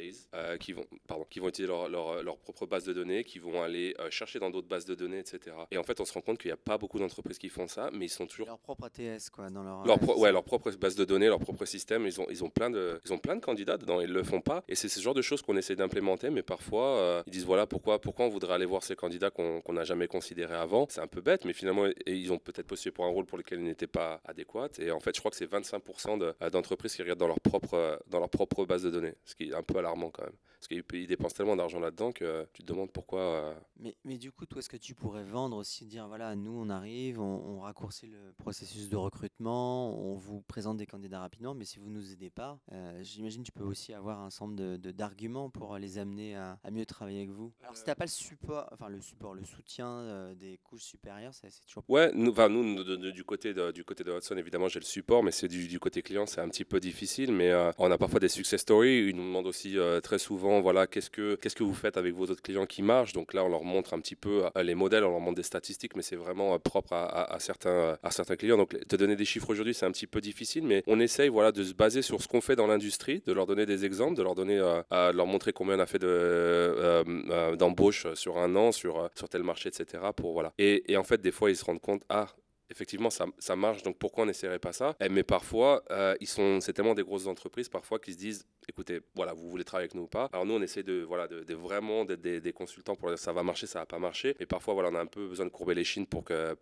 qui 0.58 0.72
vont 0.72 0.84
pardon, 1.06 1.26
qui 1.28 1.40
vont 1.40 1.48
utiliser 1.48 1.72
leur, 1.72 1.88
leur, 1.88 2.22
leur, 2.22 2.38
propre 2.38 2.66
base 2.66 2.84
de 2.84 2.92
données, 2.92 3.24
qui 3.24 3.38
vont 3.38 3.62
aller 3.62 3.94
euh, 3.98 4.10
chercher 4.10 4.38
dans 4.38 4.50
d'autres 4.50 4.68
bases 4.68 4.84
de 4.84 4.94
données, 4.94 5.18
etc. 5.18 5.56
Et 5.70 5.78
en 5.78 5.82
fait, 5.82 6.00
on 6.00 6.04
se 6.04 6.12
rend 6.12 6.20
compte 6.20 6.38
qu'il 6.38 6.48
n'y 6.48 6.54
a 6.54 6.56
pas 6.56 6.78
beaucoup 6.78 6.98
d'entreprises 6.98 7.38
qui 7.38 7.48
font 7.48 7.68
ça, 7.68 7.90
mais 7.92 8.06
ils 8.06 8.10
sont 8.10 8.26
toujours 8.26 8.46
leur 8.46 8.58
propre 8.58 8.84
ATS 8.84 9.30
quoi, 9.30 9.50
dans 9.50 9.62
leur 9.62 9.84
leur, 9.84 9.98
pro 9.98 10.20
ouais, 10.20 10.32
leur 10.32 10.44
propre 10.44 10.70
base 10.72 10.96
de 10.96 11.04
données, 11.04 11.26
leur 11.26 11.38
propre 11.38 11.64
système. 11.64 12.06
Ils 12.06 12.20
ont 12.20 12.26
ils 12.30 12.44
ont 12.44 12.50
plein 12.50 12.70
de 12.70 13.00
ils 13.04 13.12
ont 13.12 13.18
plein 13.18 13.36
de 13.36 13.40
candidats 13.40 13.76
dedans, 13.76 14.00
ils 14.00 14.12
le 14.12 14.22
font 14.22 14.40
pas. 14.40 14.64
Et 14.68 14.74
c'est 14.74 14.88
ce 14.88 15.00
genre 15.00 15.14
de 15.14 15.22
choses 15.22 15.42
qu'on 15.42 15.56
essaie 15.56 15.76
d'implémenter, 15.76 16.30
mais 16.30 16.42
parfois 16.42 16.98
euh, 16.98 17.22
ils 17.26 17.32
disent 17.32 17.46
voilà 17.46 17.66
pourquoi 17.66 18.00
pourquoi 18.00 18.26
on 18.26 18.28
voudrait 18.28 18.54
aller 18.54 18.66
voir 18.66 18.82
ces 18.82 18.96
candidats 18.96 19.30
qu'on 19.30 19.62
n'a 19.72 19.84
jamais 19.84 20.06
considérés 20.06 20.54
avant? 20.56 20.86
C'est 20.88 21.00
un 21.00 21.06
peu 21.06 21.20
bête, 21.20 21.44
mais 21.44 21.52
finalement 21.52 21.86
ils 22.06 22.32
ont 22.32 22.38
peut-être 22.38 22.66
postulé 22.66 22.92
pour 22.92 23.04
un 23.04 23.10
rôle 23.10 23.26
pour 23.26 23.38
lequel 23.38 23.60
ils 23.60 23.64
n'étaient 23.64 23.86
pas 23.86 24.20
adéquats. 24.24 24.68
Et 24.78 24.90
en 24.90 25.00
fait, 25.00 25.14
je 25.14 25.20
crois 25.20 25.30
que 25.30 25.36
c'est 25.36 25.50
25% 25.50 26.50
d'entreprises 26.50 26.92
de, 26.92 26.96
qui 26.96 27.02
regardent 27.02 27.20
dans 27.20 27.28
leur 27.28 27.40
propre 27.40 28.00
dans 28.08 28.18
leur 28.18 28.30
propre 28.30 28.64
base 28.64 28.82
de 28.82 28.90
données, 28.90 29.14
ce 29.24 29.34
qui 29.34 29.50
est 29.50 29.54
un 29.54 29.62
peu 29.62 29.78
alarmant 29.88 30.10
quand 30.10 30.22
même, 30.22 30.36
parce 30.58 30.68
qu'ils 30.68 31.06
dépensent 31.06 31.36
tellement 31.36 31.56
d'argent 31.56 31.80
là-dedans 31.80 32.12
que 32.12 32.46
tu 32.52 32.62
te 32.62 32.66
demandes 32.66 32.90
pourquoi. 32.90 33.20
Euh... 33.20 33.54
Mais, 33.78 33.96
mais, 34.04 34.18
du 34.18 34.32
coup, 34.32 34.44
toi, 34.44 34.58
est-ce 34.58 34.68
que 34.68 34.76
tu 34.76 34.94
pourrais 34.94 35.24
vendre 35.24 35.56
aussi, 35.56 35.86
dire 35.86 36.08
voilà, 36.08 36.34
nous 36.34 36.52
on 36.52 36.68
arrive, 36.68 37.20
on, 37.20 37.24
on, 37.24 37.60
raccourcit 37.60 38.06
le 38.06 38.32
processus 38.38 38.88
de 38.88 38.96
recrutement, 38.96 39.96
on 39.98 40.14
vous 40.14 40.40
présente 40.42 40.76
des 40.76 40.86
candidats 40.86 41.20
rapidement, 41.20 41.54
mais 41.54 41.64
si 41.64 41.78
vous 41.78 41.90
nous 41.90 42.12
aidez 42.12 42.30
pas, 42.30 42.58
euh, 42.72 42.98
j'imagine 43.02 43.42
tu 43.42 43.52
peux 43.52 43.64
aussi 43.64 43.92
avoir 43.92 44.20
un 44.20 44.26
ensemble 44.26 44.78
d'arguments 44.78 45.46
de, 45.46 45.52
de, 45.52 45.58
pour 45.58 45.78
les 45.78 45.98
amener 45.98 46.36
à, 46.36 46.58
à, 46.62 46.70
mieux 46.70 46.86
travailler 46.86 47.18
avec 47.18 47.30
vous. 47.30 47.52
Alors, 47.62 47.76
si 47.76 47.84
tu 47.84 47.90
n'as 47.90 47.94
pas 47.94 48.04
le 48.04 48.10
support, 48.10 48.68
enfin 48.72 48.88
le 48.88 49.00
support, 49.00 49.34
le 49.34 49.44
soutien 49.44 49.88
euh, 49.88 50.34
des 50.34 50.58
couches 50.58 50.82
supérieures, 50.82 51.32
c'est 51.34 51.48
toujours. 51.66 51.84
Ouais, 51.88 52.10
nous, 52.14 52.32
enfin, 52.32 52.48
nous 52.48 52.82
de, 52.82 52.96
de, 52.96 53.10
du, 53.10 53.24
côté 53.24 53.54
de, 53.54 53.70
du 53.70 53.84
côté 53.84 54.04
de 54.04 54.12
Hudson, 54.12 54.36
évidemment, 54.36 54.68
j'ai 54.68 54.80
le 54.80 54.84
support, 54.84 55.22
mais 55.22 55.30
c'est 55.30 55.48
du, 55.48 55.68
du, 55.68 55.78
côté 55.78 56.02
client, 56.02 56.26
c'est 56.26 56.40
un 56.40 56.48
petit 56.48 56.64
peu 56.64 56.80
difficile, 56.80 57.32
mais 57.32 57.50
euh, 57.50 57.70
on 57.78 57.90
a 57.90 57.98
parfois 57.98 58.20
des 58.20 58.28
success 58.28 58.60
stories, 58.60 59.08
ils 59.08 59.16
nous 59.16 59.24
demandent 59.24 59.46
aussi 59.46 59.77
euh, 59.78 60.00
très 60.00 60.18
souvent, 60.18 60.60
voilà, 60.60 60.86
qu'est-ce 60.86 61.10
que, 61.10 61.36
qu'est-ce 61.36 61.56
que 61.56 61.64
vous 61.64 61.74
faites 61.74 61.96
avec 61.96 62.14
vos 62.14 62.24
autres 62.24 62.42
clients 62.42 62.66
qui 62.66 62.82
marchent? 62.82 63.12
Donc 63.12 63.34
là, 63.34 63.44
on 63.44 63.48
leur 63.48 63.64
montre 63.64 63.94
un 63.94 64.00
petit 64.00 64.16
peu 64.16 64.44
euh, 64.44 64.62
les 64.62 64.74
modèles, 64.74 65.04
on 65.04 65.10
leur 65.10 65.20
montre 65.20 65.36
des 65.36 65.42
statistiques, 65.42 65.96
mais 65.96 66.02
c'est 66.02 66.16
vraiment 66.16 66.54
euh, 66.54 66.58
propre 66.58 66.92
à, 66.92 67.36
certains, 67.40 67.98
à 68.02 68.10
certains 68.10 68.36
clients. 68.36 68.56
Donc 68.56 68.78
te 68.86 68.96
donner 68.96 69.16
des 69.16 69.24
chiffres 69.24 69.50
aujourd'hui, 69.50 69.74
c'est 69.74 69.86
un 69.86 69.90
petit 69.90 70.06
peu 70.06 70.20
difficile, 70.20 70.64
mais 70.64 70.82
on 70.86 71.00
essaye 71.00 71.28
voilà, 71.28 71.52
de 71.52 71.62
se 71.62 71.72
baser 71.72 72.02
sur 72.02 72.22
ce 72.22 72.28
qu'on 72.28 72.40
fait 72.40 72.56
dans 72.56 72.66
l'industrie, 72.66 73.22
de 73.26 73.32
leur 73.32 73.46
donner 73.46 73.66
des 73.66 73.84
exemples, 73.84 74.16
de 74.16 74.22
leur, 74.22 74.34
donner, 74.34 74.58
leur 74.90 75.26
montrer 75.26 75.52
combien 75.52 75.76
on 75.76 75.80
a 75.80 75.86
fait 75.86 75.98
de, 75.98 77.54
d'embauches 77.56 78.12
sur 78.14 78.38
un 78.38 78.54
an, 78.56 78.72
sur, 78.72 79.08
sur 79.14 79.28
tel 79.28 79.42
marché, 79.42 79.68
etc. 79.68 80.02
Pour, 80.16 80.32
voilà. 80.32 80.52
et, 80.58 80.96
en 80.96 81.04
fait, 81.04 81.20
des 81.20 81.32
fois, 81.32 81.50
ils 81.50 81.56
se 81.56 81.64
rendent 81.64 81.80
compte, 81.80 82.02
ah, 82.08 82.26
effectivement, 82.70 83.10
ça, 83.10 83.26
ça 83.38 83.56
marche, 83.56 83.82
donc 83.82 83.98
pourquoi 83.98 84.24
on 84.24 84.26
n'essaierait 84.26 84.58
pas 84.58 84.72
ça? 84.72 84.96
Eh, 85.00 85.08
Mais 85.08 85.22
parfois, 85.22 85.84
c'est 86.20 86.72
tellement 86.72 86.94
des 86.94 87.02
grosses 87.02 87.26
entreprises 87.26 87.68
parfois 87.68 87.98
qui 87.98 88.12
se 88.12 88.18
disent, 88.18 88.46
écoutez, 88.68 89.00
voilà, 89.14 89.32
vous 89.32 89.48
voulez 89.48 89.64
travailler 89.64 89.84
avec 89.84 89.94
nous 89.94 90.02
ou 90.02 90.08
pas 90.08 90.28
Alors 90.32 90.46
nous, 90.46 90.54
on 90.54 90.62
essaie 90.62 90.82
de, 90.82 91.02
voilà, 91.02 91.26
de, 91.26 91.54
vraiment 91.54 92.04
d'être 92.04 92.20
des, 92.20 92.52
consultants 92.52 92.94
pour 92.94 93.08
dire 93.08 93.18
ça 93.18 93.32
va 93.32 93.42
marcher, 93.42 93.66
ça 93.66 93.80
va 93.80 93.86
pas 93.86 93.98
marcher. 93.98 94.36
Mais 94.38 94.46
parfois, 94.46 94.74
voilà, 94.74 94.90
on 94.90 94.94
a 94.94 95.00
un 95.00 95.06
peu 95.06 95.28
besoin 95.28 95.46
de 95.46 95.50
courber 95.50 95.74
les 95.74 95.84
chines 95.84 96.06
pour 96.06 96.24
que 96.24 96.56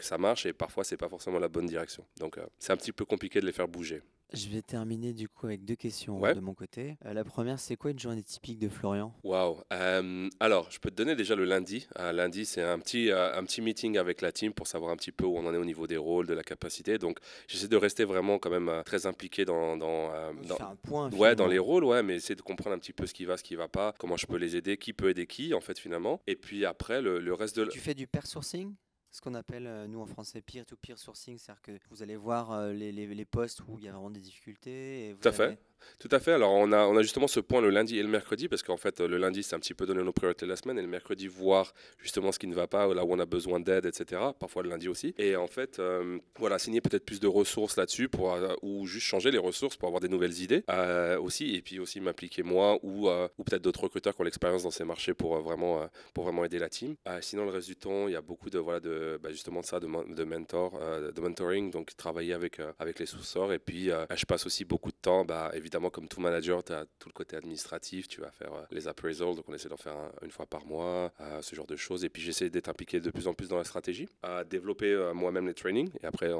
ça 0.00 0.18
marche, 0.18 0.46
et 0.46 0.52
parfois, 0.52 0.84
c'est 0.84 0.96
pas 0.96 1.08
forcément 1.08 1.38
la 1.38 1.48
bonne 1.48 1.66
direction. 1.66 2.04
Donc, 2.18 2.38
euh, 2.38 2.46
c'est 2.58 2.72
un 2.72 2.76
petit 2.76 2.92
peu 2.92 3.04
compliqué 3.04 3.40
de 3.40 3.46
les 3.46 3.52
faire 3.52 3.68
bouger. 3.68 4.02
Je 4.32 4.48
vais 4.48 4.62
terminer 4.62 5.12
du 5.12 5.28
coup 5.28 5.46
avec 5.46 5.64
deux 5.64 5.74
questions 5.74 6.20
Ouais. 6.20 6.34
de 6.34 6.40
mon 6.40 6.54
côté. 6.54 6.96
Euh, 7.04 7.12
la 7.12 7.24
première, 7.24 7.58
c'est 7.58 7.74
quoi 7.76 7.90
une 7.90 7.98
journée 7.98 8.22
typique 8.22 8.58
de 8.60 8.68
Florian? 8.68 9.12
Waouh. 9.24 9.58
Euh, 9.72 10.28
alors, 10.38 10.70
je 10.70 10.78
peux 10.78 10.90
te 10.90 10.94
donner 10.94 11.16
déjà 11.16 11.34
le 11.34 11.44
lundi. 11.44 11.88
Euh, 11.98 12.12
lundi, 12.12 12.46
c'est 12.46 12.62
un 12.62 12.78
petit, 12.78 13.10
euh, 13.10 13.34
un 13.36 13.42
petit 13.44 13.60
meeting 13.60 13.98
avec 13.98 14.20
la 14.20 14.30
team 14.30 14.52
pour 14.52 14.68
savoir 14.68 14.92
un 14.92 14.96
petit 14.96 15.10
peu 15.10 15.24
où 15.24 15.36
on 15.36 15.44
en 15.46 15.52
est 15.52 15.56
au 15.58 15.64
niveau 15.64 15.88
des 15.88 15.96
rôles, 15.96 16.28
de 16.28 16.34
la 16.34 16.44
capacité. 16.44 16.96
Donc, 16.98 17.18
j'essaie 17.48 17.66
de 17.66 17.76
rester 17.76 18.04
vraiment 18.04 18.38
quand 18.38 18.50
même 18.50 18.68
euh, 18.68 18.82
très 18.84 19.06
impliqué 19.06 19.44
dans, 19.44 19.76
dans, 19.76 20.12
euh, 20.14 20.32
dans- 20.46 20.56
Faire 20.56 20.68
un 20.68 20.76
point. 20.76 21.10
Ouais, 21.12 21.34
dans 21.34 21.48
les 21.48 21.58
rôles, 21.58 21.84
ouais, 21.84 22.02
mais 22.04 22.14
essayer 22.16 22.36
de 22.36 22.42
comprendre 22.42 22.76
un 22.76 22.78
petit 22.78 22.92
peu 22.92 23.06
ce 23.06 23.14
qui 23.14 23.24
va, 23.24 23.36
ce 23.36 23.42
qui 23.42 23.56
va 23.56 23.66
pas, 23.66 23.94
comment 23.98 24.16
je 24.16 24.26
peux 24.26 24.36
les 24.36 24.54
aider, 24.54 24.76
qui 24.76 24.92
peut 24.92 25.10
aider 25.10 25.26
qui, 25.26 25.54
en 25.54 25.60
fait, 25.60 25.76
finalement. 25.78 26.20
Et 26.28 26.36
puis 26.36 26.64
après, 26.64 27.02
le, 27.02 27.18
le 27.18 27.34
reste 27.34 27.56
de. 27.56 27.62
l- 27.62 27.68
Tu 27.72 27.80
fais 27.80 27.94
du 27.94 28.06
pair 28.06 28.26
sourcing? 28.26 28.74
Ce 29.10 29.20
qu'on 29.20 29.34
appelle, 29.34 29.66
euh, 29.66 29.86
nous 29.86 30.00
en 30.00 30.06
français, 30.06 30.40
peer-to-peer 30.40 30.98
sourcing, 30.98 31.36
c'est-à-dire 31.38 31.62
que 31.62 31.72
vous 31.90 32.02
allez 32.02 32.16
voir 32.16 32.52
euh, 32.52 32.72
les, 32.72 32.92
les- 32.92 33.06
les 33.14 33.24
postes 33.24 33.60
où 33.66 33.78
il 33.78 33.84
y 33.84 33.88
a 33.88 33.92
vraiment 33.92 34.10
des 34.10 34.20
difficultés. 34.20 35.08
Et 35.08 35.12
vous 35.14 35.20
Tout 35.20 35.28
à 35.28 35.32
fait. 35.32 35.58
Tout 35.98 36.08
à 36.12 36.20
fait. 36.20 36.32
Alors, 36.32 36.52
on 36.52 36.72
a, 36.72 36.84
on 36.86 36.96
a 36.96 37.02
justement 37.02 37.28
ce 37.28 37.40
point 37.40 37.60
le 37.60 37.70
lundi 37.70 37.98
et 37.98 38.02
le 38.02 38.08
mercredi, 38.08 38.48
parce 38.48 38.62
qu'en 38.62 38.76
fait, 38.76 39.00
le 39.00 39.16
lundi, 39.18 39.42
c'est 39.42 39.54
un 39.54 39.58
petit 39.58 39.74
peu 39.74 39.86
donner 39.86 40.02
nos 40.02 40.12
priorités 40.12 40.46
de 40.46 40.50
la 40.50 40.56
semaine, 40.56 40.78
et 40.78 40.82
le 40.82 40.88
mercredi, 40.88 41.26
voir 41.26 41.72
justement 41.98 42.32
ce 42.32 42.38
qui 42.38 42.46
ne 42.46 42.54
va 42.54 42.66
pas, 42.66 42.92
là 42.94 43.04
où 43.04 43.12
on 43.12 43.18
a 43.18 43.26
besoin 43.26 43.60
d'aide, 43.60 43.86
etc. 43.86 44.20
Parfois 44.38 44.62
le 44.62 44.68
lundi 44.70 44.88
aussi. 44.88 45.14
Et 45.18 45.36
en 45.36 45.46
fait, 45.46 45.78
euh, 45.78 46.18
voilà, 46.38 46.58
signer 46.58 46.80
peut-être 46.80 47.04
plus 47.04 47.20
de 47.20 47.26
ressources 47.26 47.76
là-dessus, 47.76 48.08
pour, 48.08 48.32
euh, 48.34 48.54
ou 48.62 48.86
juste 48.86 49.06
changer 49.06 49.30
les 49.30 49.38
ressources 49.38 49.76
pour 49.76 49.88
avoir 49.88 50.00
des 50.00 50.08
nouvelles 50.08 50.40
idées 50.40 50.64
euh, 50.70 51.18
aussi, 51.18 51.54
et 51.54 51.62
puis 51.62 51.78
aussi 51.78 52.00
m'impliquer 52.00 52.42
moi, 52.42 52.78
ou, 52.82 53.08
ou 53.08 53.44
peut-être 53.44 53.62
d'autres 53.62 53.82
recruteurs 53.84 54.14
qui 54.14 54.20
ont 54.20 54.24
l'expérience 54.24 54.62
dans 54.62 54.70
ces 54.70 54.84
marchés 54.84 55.14
pour, 55.14 55.38
vraiment, 55.40 55.88
pour 56.14 56.24
vraiment 56.24 56.44
aider 56.44 56.58
la 56.58 56.68
team. 56.68 56.94
Sinon, 57.20 57.44
le 57.44 57.50
reste 57.50 57.66
du 57.68 57.76
temps, 57.76 58.06
il 58.08 58.12
y 58.12 58.16
a 58.16 58.20
beaucoup 58.22 58.50
de, 58.50 58.58
voilà, 58.58 58.80
de, 58.80 59.18
bah, 59.22 59.30
justement 59.30 59.60
de 59.60 59.66
ça, 59.66 59.80
de, 59.80 59.86
men- 59.86 60.14
de 60.14 60.24
mentor, 60.24 60.78
de 61.14 61.20
mentoring, 61.20 61.70
donc 61.70 61.96
travailler 61.96 62.32
avec, 62.32 62.58
avec 62.78 62.98
les 62.98 63.06
sous-sorts. 63.06 63.52
Et 63.52 63.58
puis, 63.58 63.90
je 64.14 64.24
passe 64.26 64.46
aussi 64.46 64.64
beaucoup 64.64 64.90
de 64.90 64.96
temps, 65.00 65.24
bah, 65.24 65.50
évidemment, 65.54 65.69
comme 65.90 66.08
tout 66.08 66.20
manager, 66.20 66.62
tu 66.64 66.72
as 66.72 66.84
tout 66.98 67.08
le 67.08 67.12
côté 67.12 67.36
administratif, 67.36 68.08
tu 68.08 68.20
vas 68.20 68.30
faire 68.30 68.52
euh, 68.52 68.62
les 68.70 68.88
appraisals, 68.88 69.34
donc 69.36 69.44
on 69.48 69.54
essaie 69.54 69.68
d'en 69.68 69.76
faire 69.76 69.96
un- 69.96 70.10
une 70.24 70.30
fois 70.30 70.46
par 70.46 70.66
mois, 70.66 71.12
euh, 71.20 71.40
ce 71.42 71.54
genre 71.54 71.66
de 71.66 71.76
choses. 71.76 72.04
Et 72.04 72.08
puis, 72.08 72.22
j'essaie 72.22 72.50
d'être 72.50 72.68
impliqué 72.68 73.00
de 73.00 73.10
plus 73.10 73.26
en 73.28 73.34
plus 73.34 73.48
dans 73.48 73.58
la 73.58 73.64
stratégie, 73.64 74.08
à 74.22 74.44
développer 74.44 74.92
euh, 74.92 75.14
moi-même 75.14 75.46
les 75.46 75.54
trainings, 75.54 75.90
et 76.02 76.06
après, 76.06 76.30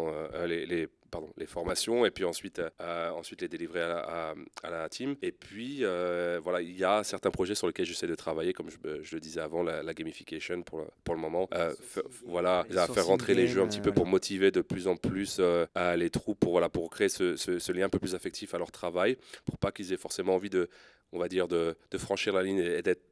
les, 0.47 0.67
les, 0.67 0.89
pardon, 1.11 1.29
les 1.37 1.47
formations, 1.47 2.05
et 2.07 2.11
puis 2.11 2.25
ensuite, 2.25 2.61
euh, 2.81 3.11
ensuite 3.11 3.43
les 3.43 3.49
délivrer 3.49 3.83
à 3.83 3.89
la, 3.89 3.99
à- 4.31 4.35
à 4.63 4.71
la 4.71 4.89
team. 4.89 5.17
Et 5.23 5.33
puis, 5.33 5.79
euh, 5.85 6.41
voilà, 6.43 6.61
il 6.63 6.77
y 6.77 6.85
a 6.85 7.03
certains 7.05 7.31
projets 7.31 7.55
sur 7.55 7.67
lesquels 7.67 7.87
j'essaie 7.87 8.07
de 8.07 8.15
travailler, 8.15 8.53
comme 8.53 8.71
je, 8.71 9.03
je 9.03 9.15
le 9.17 9.21
disais 9.21 9.41
avant, 9.41 9.63
la, 9.63 9.83
la 9.83 9.95
gamification 9.95 10.63
pour 10.63 10.79
le, 10.79 10.85
pour 11.05 11.15
le 11.15 11.21
moment. 11.21 11.49
Euh, 11.55 11.73
voilà, 12.25 12.65
Les 12.71 12.77
à 12.79 12.87
faire 12.87 13.07
rentrer 13.07 13.35
les 13.35 13.47
jeux 13.49 13.61
un 13.63 13.67
petit 13.69 13.81
peu 13.81 13.93
pour 13.93 14.07
motiver 14.07 14.51
de 14.51 14.61
plus 14.61 14.87
en 14.89 14.97
plus 14.97 15.41
les 15.97 16.11
troupes, 16.11 16.39
pour, 16.39 16.53
voilà, 16.53 16.69
pour 16.69 16.89
créer 16.91 17.09
ce, 17.09 17.37
ce- 17.37 17.59
ce 17.59 17.73
lien 17.73 17.87
un 17.87 17.89
peu 17.89 17.99
plus 17.99 18.15
affectif 18.15 18.55
à 18.55 18.59
leur 18.59 18.71
travail, 18.71 19.17
pour 19.45 19.59
pas 19.59 19.73
qu'ils 19.73 19.93
aient 19.93 19.97
forcément 19.97 20.35
envie 20.35 20.51
de, 20.51 20.69
on 21.13 21.19
va 21.19 21.29
dire, 21.29 21.49
de, 21.49 21.77
de 21.91 21.99
franchir 21.99 22.33
la 22.33 22.43
ligne 22.43 22.59
et, 22.59 22.83
d'être 22.83 23.03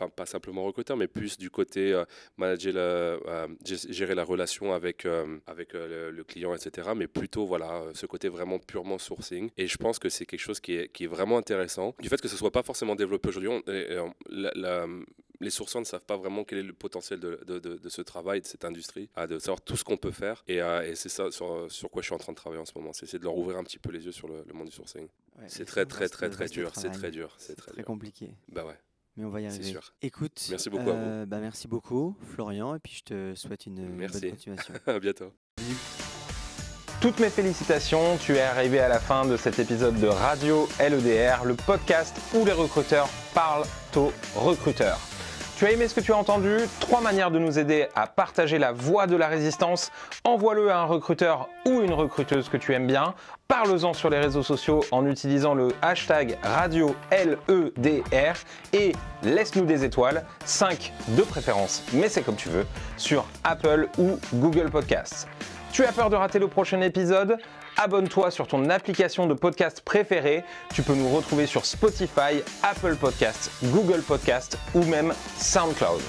Enfin, 0.00 0.10
pas 0.10 0.26
simplement 0.26 0.62
recruteur, 0.62 0.96
mais 0.96 1.08
plus 1.08 1.38
du 1.38 1.50
côté 1.50 1.92
euh, 1.92 2.04
manager, 2.36 2.72
la, 2.72 2.80
euh, 2.80 3.48
gé- 3.64 3.92
gérer 3.92 4.14
la 4.14 4.22
relation 4.22 4.72
avec, 4.72 5.04
euh, 5.04 5.38
avec 5.48 5.72
le, 5.72 6.22
client, 6.22 6.54
etc. 6.54 6.90
Mais 6.94 7.08
plutôt, 7.08 7.46
voilà, 7.46 7.82
ce 7.94 8.06
côté 8.06 8.28
vraiment 8.28 8.60
purement 8.60 8.98
sourcing. 8.98 9.50
Et 9.56 9.66
je 9.66 9.76
pense 9.76 9.98
que 9.98 10.08
c'est 10.08 10.24
quelque 10.24 10.38
chose 10.38 10.60
qui 10.60 10.74
est, 10.74 10.88
qui 10.92 11.02
est 11.04 11.08
vraiment 11.08 11.36
intéressant. 11.36 11.96
Du 11.98 12.08
fait 12.08 12.20
que 12.20 12.28
ce 12.28 12.36
soit 12.36 12.52
pas 12.52 12.62
forcément 12.62 12.94
développé 12.94 13.28
aujourd'hui, 13.28 13.50
les 15.40 15.50
sourceurs 15.50 15.80
ne 15.80 15.86
savent 15.86 16.04
pas 16.04 16.16
vraiment 16.16 16.42
quel 16.44 16.58
est 16.58 16.62
le 16.62 16.72
potentiel 16.72 17.20
de, 17.20 17.40
de- 17.46 17.58
de- 17.58 17.76
de 17.76 17.88
ce 17.88 18.02
travail, 18.02 18.40
de 18.40 18.46
cette 18.46 18.64
industrie, 18.64 19.08
de 19.28 19.38
savoir 19.38 19.60
tout 19.60 19.76
ce 19.76 19.84
qu'on 19.84 19.96
peut 19.96 20.10
faire. 20.10 20.42
Et, 20.48 20.60
euh, 20.60 20.82
et 20.88 20.94
c'est 20.96 21.08
ça 21.08 21.30
sur, 21.30 21.70
sur 21.70 21.90
quoi 21.90 22.02
je 22.02 22.06
suis 22.06 22.14
en 22.14 22.18
train 22.18 22.32
de 22.32 22.36
travailler 22.36 22.60
en 22.60 22.66
ce 22.66 22.72
moment. 22.76 22.92
C'est 22.92 23.04
essayer 23.04 23.18
de 23.18 23.24
leur 23.24 23.36
ouvrir 23.36 23.56
un 23.58 23.64
petit 23.64 23.78
peu 23.78 23.90
les 23.92 24.04
yeux 24.04 24.12
sur 24.12 24.26
le, 24.28 24.42
le 24.46 24.52
monde 24.52 24.66
du 24.68 24.74
sourcing. 24.74 25.06
Ouais, 25.38 25.44
C'est 25.46 25.64
très, 25.64 25.86
très, 25.86 26.08
très, 26.08 26.28
très 26.30 26.46
dur. 26.48 26.72
C'est 26.74 26.90
très 26.90 27.10
dur. 27.10 27.34
C'est 27.38 27.54
très 27.54 27.70
Très 27.72 27.76
dur. 27.82 27.84
compliqué. 27.86 28.30
Bah 28.48 28.64
ouais. 28.64 28.76
Mais 29.16 29.24
on 29.24 29.30
va 29.30 29.40
y 29.40 29.44
C'est 29.44 29.50
arriver. 29.58 29.70
sûr. 29.70 29.92
Écoute, 30.02 30.46
Merci 30.50 30.70
beaucoup 30.70 30.90
à 30.90 30.92
vous. 30.92 30.98
euh, 31.00 31.26
bah, 31.26 31.38
merci 31.38 31.66
beaucoup, 31.68 32.16
Florian, 32.34 32.74
et 32.76 32.78
puis 32.78 32.94
je 32.98 33.02
te 33.02 33.34
souhaite 33.34 33.66
une 33.66 33.78
une 33.78 33.96
Merci. 33.96 34.20
bonne 34.20 34.30
continuation. 34.30 34.74
à 34.86 34.98
bientôt. 35.00 35.32
Toutes 37.00 37.20
mes 37.20 37.30
félicitations, 37.30 38.16
tu 38.18 38.34
es 38.34 38.40
arrivé 38.40 38.80
à 38.80 38.88
la 38.88 38.98
fin 38.98 39.24
de 39.26 39.36
cet 39.36 39.58
épisode 39.60 39.98
de 40.00 40.06
Radio 40.08 40.68
LEDR, 40.80 41.44
le 41.44 41.54
podcast 41.54 42.16
où 42.34 42.44
les 42.44 42.52
recruteurs 42.52 43.08
parlent 43.34 43.64
aux 43.96 44.12
recruteurs. 44.36 44.98
Tu 45.58 45.66
as 45.66 45.72
aimé 45.72 45.88
ce 45.88 45.94
que 45.96 46.00
tu 46.00 46.12
as 46.12 46.16
entendu? 46.16 46.56
Trois 46.78 47.00
manières 47.00 47.32
de 47.32 47.40
nous 47.40 47.58
aider 47.58 47.88
à 47.96 48.06
partager 48.06 48.58
la 48.58 48.70
voix 48.70 49.08
de 49.08 49.16
la 49.16 49.26
résistance. 49.26 49.90
Envoie-le 50.22 50.70
à 50.70 50.78
un 50.78 50.84
recruteur 50.84 51.48
ou 51.66 51.80
une 51.80 51.92
recruteuse 51.92 52.48
que 52.48 52.56
tu 52.56 52.74
aimes 52.74 52.86
bien. 52.86 53.12
Parle-en 53.48 53.92
sur 53.92 54.08
les 54.08 54.20
réseaux 54.20 54.44
sociaux 54.44 54.84
en 54.92 55.04
utilisant 55.04 55.54
le 55.54 55.70
hashtag 55.82 56.38
Radio 56.44 56.94
LEDR 57.10 58.34
et 58.72 58.92
laisse-nous 59.24 59.64
des 59.64 59.82
étoiles, 59.82 60.24
5 60.44 60.92
de 61.08 61.22
préférence, 61.22 61.82
mais 61.92 62.08
c'est 62.08 62.22
comme 62.22 62.36
tu 62.36 62.50
veux, 62.50 62.64
sur 62.96 63.24
Apple 63.42 63.88
ou 63.98 64.20
Google 64.34 64.70
Podcasts. 64.70 65.26
Tu 65.78 65.84
as 65.84 65.92
peur 65.92 66.10
de 66.10 66.16
rater 66.16 66.40
le 66.40 66.48
prochain 66.48 66.80
épisode? 66.80 67.38
Abonne-toi 67.76 68.32
sur 68.32 68.48
ton 68.48 68.68
application 68.68 69.28
de 69.28 69.34
podcast 69.34 69.80
préférée. 69.80 70.42
Tu 70.74 70.82
peux 70.82 70.96
nous 70.96 71.08
retrouver 71.08 71.46
sur 71.46 71.64
Spotify, 71.64 72.42
Apple 72.64 72.96
Podcasts, 72.96 73.52
Google 73.62 74.02
Podcasts 74.02 74.58
ou 74.74 74.82
même 74.82 75.14
SoundCloud. 75.36 76.00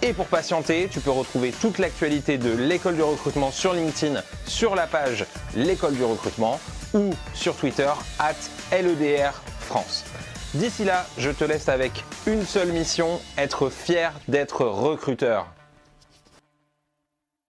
Et 0.00 0.14
pour 0.14 0.24
patienter, 0.28 0.88
tu 0.90 1.00
peux 1.00 1.10
retrouver 1.10 1.52
toute 1.52 1.76
l'actualité 1.76 2.38
de 2.38 2.50
l'école 2.56 2.96
du 2.96 3.02
recrutement 3.02 3.50
sur 3.50 3.74
LinkedIn, 3.74 4.22
sur 4.46 4.74
la 4.74 4.86
page 4.86 5.26
L'école 5.54 5.94
du 5.94 6.04
recrutement 6.04 6.58
ou 6.94 7.10
sur 7.34 7.54
Twitter, 7.54 7.90
at 8.18 8.32
LEDR 8.72 9.42
France. 9.60 10.06
D'ici 10.54 10.84
là, 10.84 11.04
je 11.18 11.28
te 11.28 11.44
laisse 11.44 11.68
avec 11.68 12.02
une 12.26 12.46
seule 12.46 12.72
mission, 12.72 13.20
être 13.36 13.68
fier 13.68 14.14
d'être 14.26 14.64
recruteur. 14.64 15.48